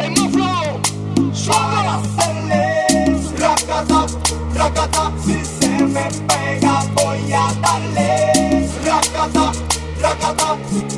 el 0.00 0.10
más 0.10 0.32
flow. 0.32 0.80
Para 1.46 1.94
hacerle 1.94 2.64
racata, 3.38 4.06
racata. 4.56 5.12
Si 5.24 5.44
se 5.44 5.68
me 5.68 6.08
pega, 6.26 6.82
voy 6.96 7.32
a 7.32 7.52
darle 7.62 8.39
racata, 9.00 9.52
racata. 10.00 10.56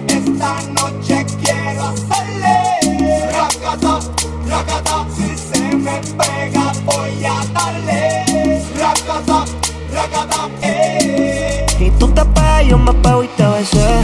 Esta 0.09 0.62
noche 0.72 1.26
quiero 1.42 1.88
hacerle 1.88 3.30
racata, 3.30 4.00
racata. 4.48 5.07
Si 5.16 5.36
se 5.36 5.76
me 5.76 6.00
pega, 6.18 6.72
voy 6.84 7.24
a 7.24 7.44
darle 7.53 8.62
racata, 8.76 9.44
racata. 9.92 10.48
Eh. 10.62 11.66
Y 11.78 11.90
tú 11.92 12.09
te 12.09 12.24
pegas, 12.24 12.66
yo 12.66 12.78
me 12.78 12.92
pego 12.94 13.24
y 13.24 13.28
te 13.28 13.46
besé. 13.46 14.03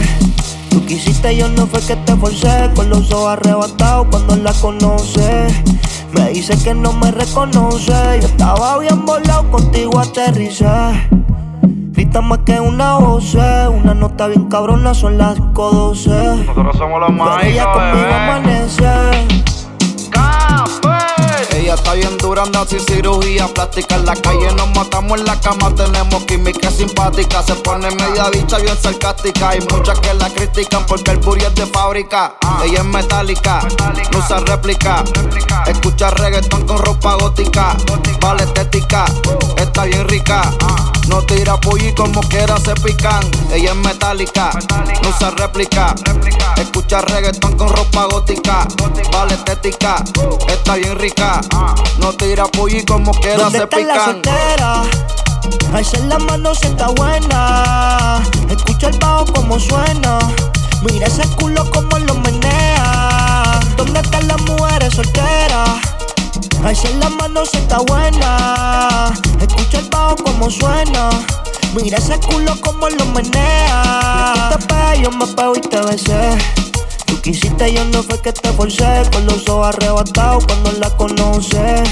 Tú 0.69 0.85
quisiste, 0.85 1.35
yo 1.35 1.49
no 1.49 1.67
fue 1.67 1.81
que 1.81 1.95
te 1.95 2.15
forcé. 2.15 2.69
Con 2.75 2.89
los 2.89 3.11
ojos 3.11 3.29
arrebatados 3.29 4.07
cuando 4.09 4.35
la 4.37 4.53
conoce. 4.53 5.47
Me 6.13 6.29
dice 6.29 6.57
que 6.57 6.73
no 6.73 6.93
me 6.93 7.11
reconoce. 7.11 7.91
Yo 8.21 8.27
estaba 8.27 8.79
bien 8.79 9.05
volado, 9.05 9.49
contigo 9.51 9.99
aterricé. 9.99 10.65
Grita 12.09 12.21
más 12.21 12.39
que 12.39 12.59
una 12.59 12.95
voz, 12.95 13.35
una 13.35 13.93
nota 13.93 14.25
bien 14.25 14.49
cabrona, 14.49 14.95
son 14.95 15.19
las 15.19 15.37
5.12. 15.37 16.43
Nosotros 16.43 16.75
somos 16.75 17.01
los 17.01 17.11
Pero 17.11 17.41
ella 17.41 17.71
conmigo 17.71 18.07
amanece. 18.11 19.28
Está 21.79 21.93
bien 21.93 22.17
dura, 22.17 22.43
anda 22.43 22.65
sin 22.67 22.81
cirugía 22.81 23.47
plástica. 23.47 23.95
En 23.95 24.05
la 24.05 24.13
calle 24.13 24.53
nos 24.53 24.69
matamos 24.75 25.17
en 25.17 25.25
la 25.25 25.39
cama, 25.39 25.73
tenemos 25.73 26.23
química 26.25 26.69
simpática. 26.69 27.41
Se 27.41 27.55
pone 27.55 27.89
media 27.89 28.29
bicha 28.29 28.57
bien 28.57 28.77
sarcástica. 28.77 29.49
Hay 29.49 29.61
muchas 29.71 29.99
que 29.99 30.13
la 30.13 30.29
critican 30.29 30.85
porque 30.85 31.11
el 31.11 31.17
booty 31.17 31.45
es 31.45 31.55
de 31.55 31.65
fábrica. 31.65 32.35
Ella 32.63 32.79
es 32.79 32.85
metálica, 32.85 33.61
no 34.11 34.19
usa 34.19 34.39
réplica. 34.41 35.03
Escucha 35.65 36.11
reggaetón 36.11 36.67
con 36.67 36.77
ropa 36.79 37.15
gótica. 37.15 37.75
Vale 38.19 38.43
estética, 38.43 39.05
está 39.55 39.85
bien 39.85 40.07
rica. 40.07 40.41
No 41.07 41.23
tira 41.23 41.57
y 41.79 41.93
como 41.93 42.21
quiera 42.21 42.57
se 42.59 42.75
pican. 42.75 43.23
Ella 43.51 43.71
es 43.71 43.75
metálica, 43.77 44.51
no 45.01 45.09
usa 45.09 45.31
réplica. 45.31 45.95
Escucha 46.57 47.01
reggaetón 47.01 47.57
con 47.57 47.69
ropa 47.69 48.05
gótica. 48.05 48.67
Vale 49.11 49.33
estética, 49.33 50.03
está 50.47 50.75
bien 50.75 50.99
rica. 50.99 51.41
No 51.99 52.13
tira 52.13 52.45
pollo 52.45 52.77
y 52.77 52.85
como 52.85 53.11
quiera 53.13 53.43
¿Dónde 53.43 53.57
se 53.59 53.63
está 53.63 53.79
la 53.79 54.05
soltera? 54.05 54.83
Alza 55.73 55.97
la 56.07 56.17
mano 56.19 56.55
si 56.55 56.67
está 56.67 56.87
buena. 56.89 58.21
Escucha 58.49 58.87
el 58.87 58.97
bajo 58.97 59.25
como 59.33 59.59
suena. 59.59 60.19
Mira 60.81 61.07
ese 61.07 61.27
culo 61.35 61.69
como 61.71 61.99
lo 61.99 62.15
menea. 62.15 63.59
¿Dónde 63.77 63.99
están 63.99 64.27
las 64.27 64.41
mujeres 64.41 64.93
solteras? 64.93 65.69
Alza 66.63 66.89
la 66.99 67.09
mano 67.09 67.45
si 67.45 67.57
está 67.57 67.79
buena. 67.79 69.13
Escucha 69.39 69.79
el 69.79 69.89
bajo 69.89 70.15
como 70.17 70.49
suena. 70.49 71.09
Mira 71.75 71.97
ese 71.97 72.19
culo 72.19 72.59
como 72.61 72.89
lo 72.89 73.05
menea. 73.05 73.83
Y 74.25 74.39
tú 74.53 74.57
te 74.57 74.65
pegas, 74.65 74.99
yo 74.99 75.11
me 75.11 75.27
pego 75.27 75.55
y 75.55 75.61
te 75.61 75.81
besé. 75.81 76.37
Tú 77.09 77.19
quisiste, 77.21 77.73
yo 77.73 77.83
no 77.85 78.03
fue 78.03 78.21
que 78.21 78.31
te 78.31 78.53
forcé. 78.53 79.01
Con 79.11 79.25
los 79.25 79.49
ojos 79.49 79.75
arrebatados 79.75 80.45
cuando 80.45 80.71
la 80.73 80.95
conoce. 80.95 81.83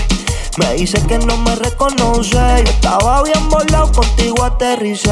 Me 0.57 0.73
dice 0.75 1.01
que 1.07 1.17
no 1.17 1.35
me 1.37 1.55
reconoce. 1.55 2.37
Yo 2.37 2.71
estaba 2.71 3.23
bien 3.23 3.49
volado, 3.49 3.91
contigo 3.91 4.43
aterricé. 4.43 5.11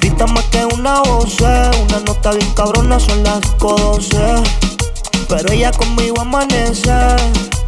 Grita 0.00 0.26
más 0.26 0.44
que 0.44 0.64
una 0.64 1.00
voz, 1.00 1.40
una 1.40 2.00
nota 2.06 2.30
bien 2.32 2.50
cabrona, 2.54 3.00
son 3.00 3.22
las 3.24 3.40
5.12. 3.58 4.67
Pero 5.28 5.52
ella 5.52 5.70
conmigo 5.72 6.20
amanece. 6.20 6.90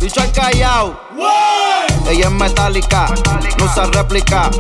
Bicho 0.01 0.21
al 0.21 0.33
callao. 0.33 0.99
Ella 2.09 2.27
es 2.27 2.33
metálica, 2.33 3.07
no 3.59 3.65
usa 3.67 3.85
réplica. 3.87 4.51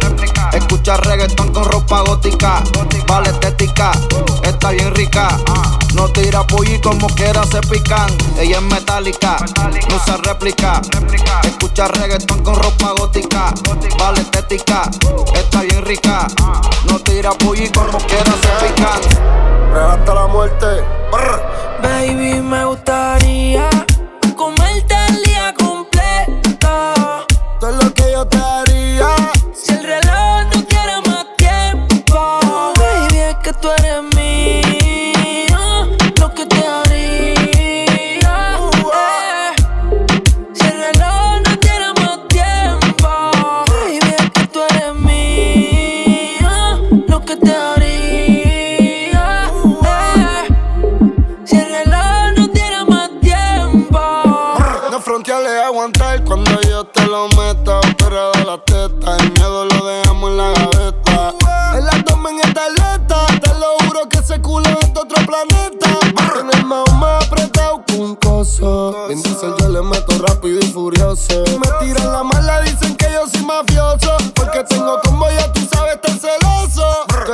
Escucha 0.52 0.96
reggaetón 0.98 1.52
con 1.52 1.64
ropa 1.64 2.02
gótica. 2.02 2.62
Vale 3.06 3.30
estética, 3.30 3.92
está 4.44 4.70
bien 4.70 4.94
rica. 4.94 5.28
No 5.94 6.08
tira 6.08 6.46
pollo 6.46 6.74
y 6.74 6.80
como 6.80 7.08
quiera 7.08 7.42
se 7.44 7.60
pican. 7.62 8.10
Ella 8.38 8.58
es 8.58 8.62
metálica, 8.62 9.38
no 9.88 9.96
usa 9.96 10.18
réplica. 10.18 10.80
Escucha 11.44 11.88
reggaetón 11.88 12.44
con 12.44 12.54
ropa 12.54 12.92
gótica. 12.98 13.52
Vale 13.98 14.20
estética, 14.20 14.82
está 15.34 15.62
bien 15.62 15.84
rica. 15.84 16.26
No 16.84 16.98
tira 17.00 17.30
pollo 17.32 17.64
y 17.64 17.70
como 17.70 17.98
quiera 17.98 18.32
se 18.32 18.66
pican. 18.66 19.00
hasta 19.74 20.14
la 20.14 20.26
muerte. 20.26 20.66
Baby, 21.82 22.42
me 22.42 22.64
gustaría 22.64 23.68
la 57.10 58.58
teta. 58.64 59.16
El 59.16 59.32
miedo 59.32 59.64
lo 59.64 59.84
dejamos 59.84 60.30
en 60.30 60.36
la 60.36 60.52
gaveta. 60.52 61.34
El 61.76 61.88
abdomen 61.88 62.38
está 62.44 62.66
alerta. 62.66 63.26
Te 63.40 63.48
lo 63.54 63.66
juro 63.84 64.08
que 64.08 64.18
ese 64.18 64.40
culo 64.40 64.68
es 64.80 64.94
de 64.94 65.00
otro 65.00 65.26
planeta. 65.26 65.88
En 66.40 66.58
el 66.58 66.64
mao 66.66 66.84
más 66.94 67.26
apretado 67.26 67.82
con 67.86 68.00
un 68.00 68.16
coso. 68.16 69.08
En 69.10 69.22
yo 69.22 69.68
le 69.68 69.82
meto 69.82 70.18
rápido 70.26 70.60
y 70.60 70.66
furioso. 70.66 71.44
Me 71.46 71.86
tiran 71.86 72.12
la 72.12 72.22
mala, 72.22 72.60
dicen 72.62 72.94
que 72.96 73.06
yo 73.12 73.26
soy 73.28 73.44
mafioso. 73.44 74.16
Porque 74.34 74.62
tengo 74.64 75.00
combo, 75.02 75.26
ya 75.30 75.52
tú 75.52 75.60
sabes, 75.72 75.94
estar 75.94 76.16
celoso. 76.18 76.86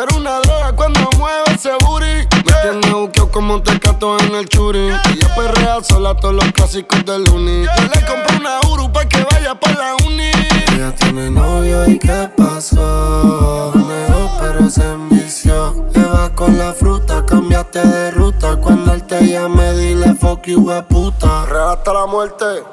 Eres 0.02 0.16
una 0.16 0.40
droga 0.40 0.72
cuando 0.74 1.00
mueve 1.18 1.44
ese 1.54 1.72
booty. 1.80 2.25
Tiene 2.68 2.94
buqueo 2.94 3.30
como 3.30 3.62
te 3.62 3.78
cato 3.78 4.18
en 4.18 4.34
el 4.34 4.48
churi. 4.48 4.88
Y 4.88 5.20
yo 5.20 5.28
perrea 5.36 5.84
sola 5.84 6.16
todos 6.16 6.34
los 6.34 6.50
clásicos 6.50 7.04
del 7.04 7.28
uni. 7.28 7.62
Yo 7.62 7.82
le 7.84 8.04
compré 8.04 8.38
una 8.40 8.60
Uru 8.68 8.90
pa' 8.90 9.04
que 9.04 9.22
vaya 9.22 9.54
pa' 9.54 9.70
la 9.70 9.94
uni. 10.04 10.32
Ella 10.74 10.92
tiene 10.96 11.30
novio 11.30 11.88
y 11.88 11.96
qué 11.96 12.28
pasó. 12.36 13.70
Dejó 13.72 14.32
pero 14.40 14.68
se 14.68 14.82
envició. 14.82 15.86
Lleva 15.94 16.34
con 16.34 16.58
la 16.58 16.72
fruta, 16.72 17.24
cambiaste 17.24 17.86
de 17.86 18.10
ruta. 18.10 18.56
Cuando 18.56 18.94
él 18.94 19.04
te 19.04 19.24
llame, 19.24 19.72
dile 19.74 20.16
fuck 20.16 20.44
you, 20.46 20.68
puta. 20.88 21.42
Hasta 21.70 21.92
la 21.92 22.06
muerte. 22.06 22.64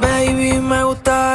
Baby, 0.00 0.60
me 0.60 0.82
gustaría 0.82 1.25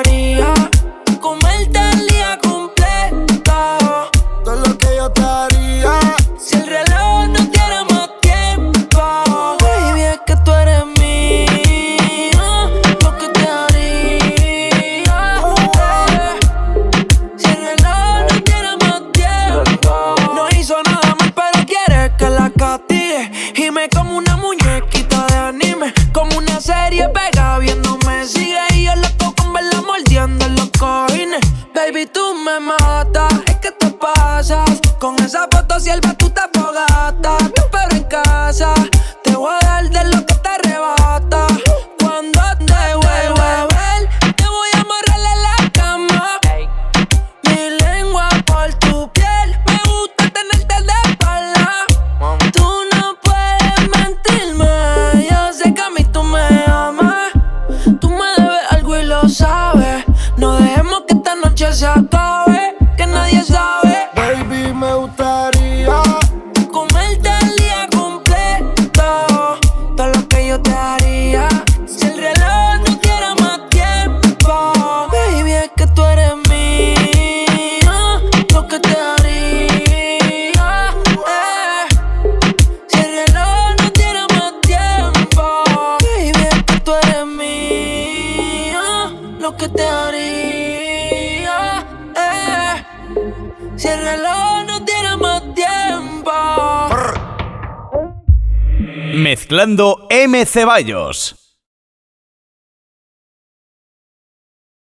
M. 100.09 100.45
Ceballos. 100.45 101.41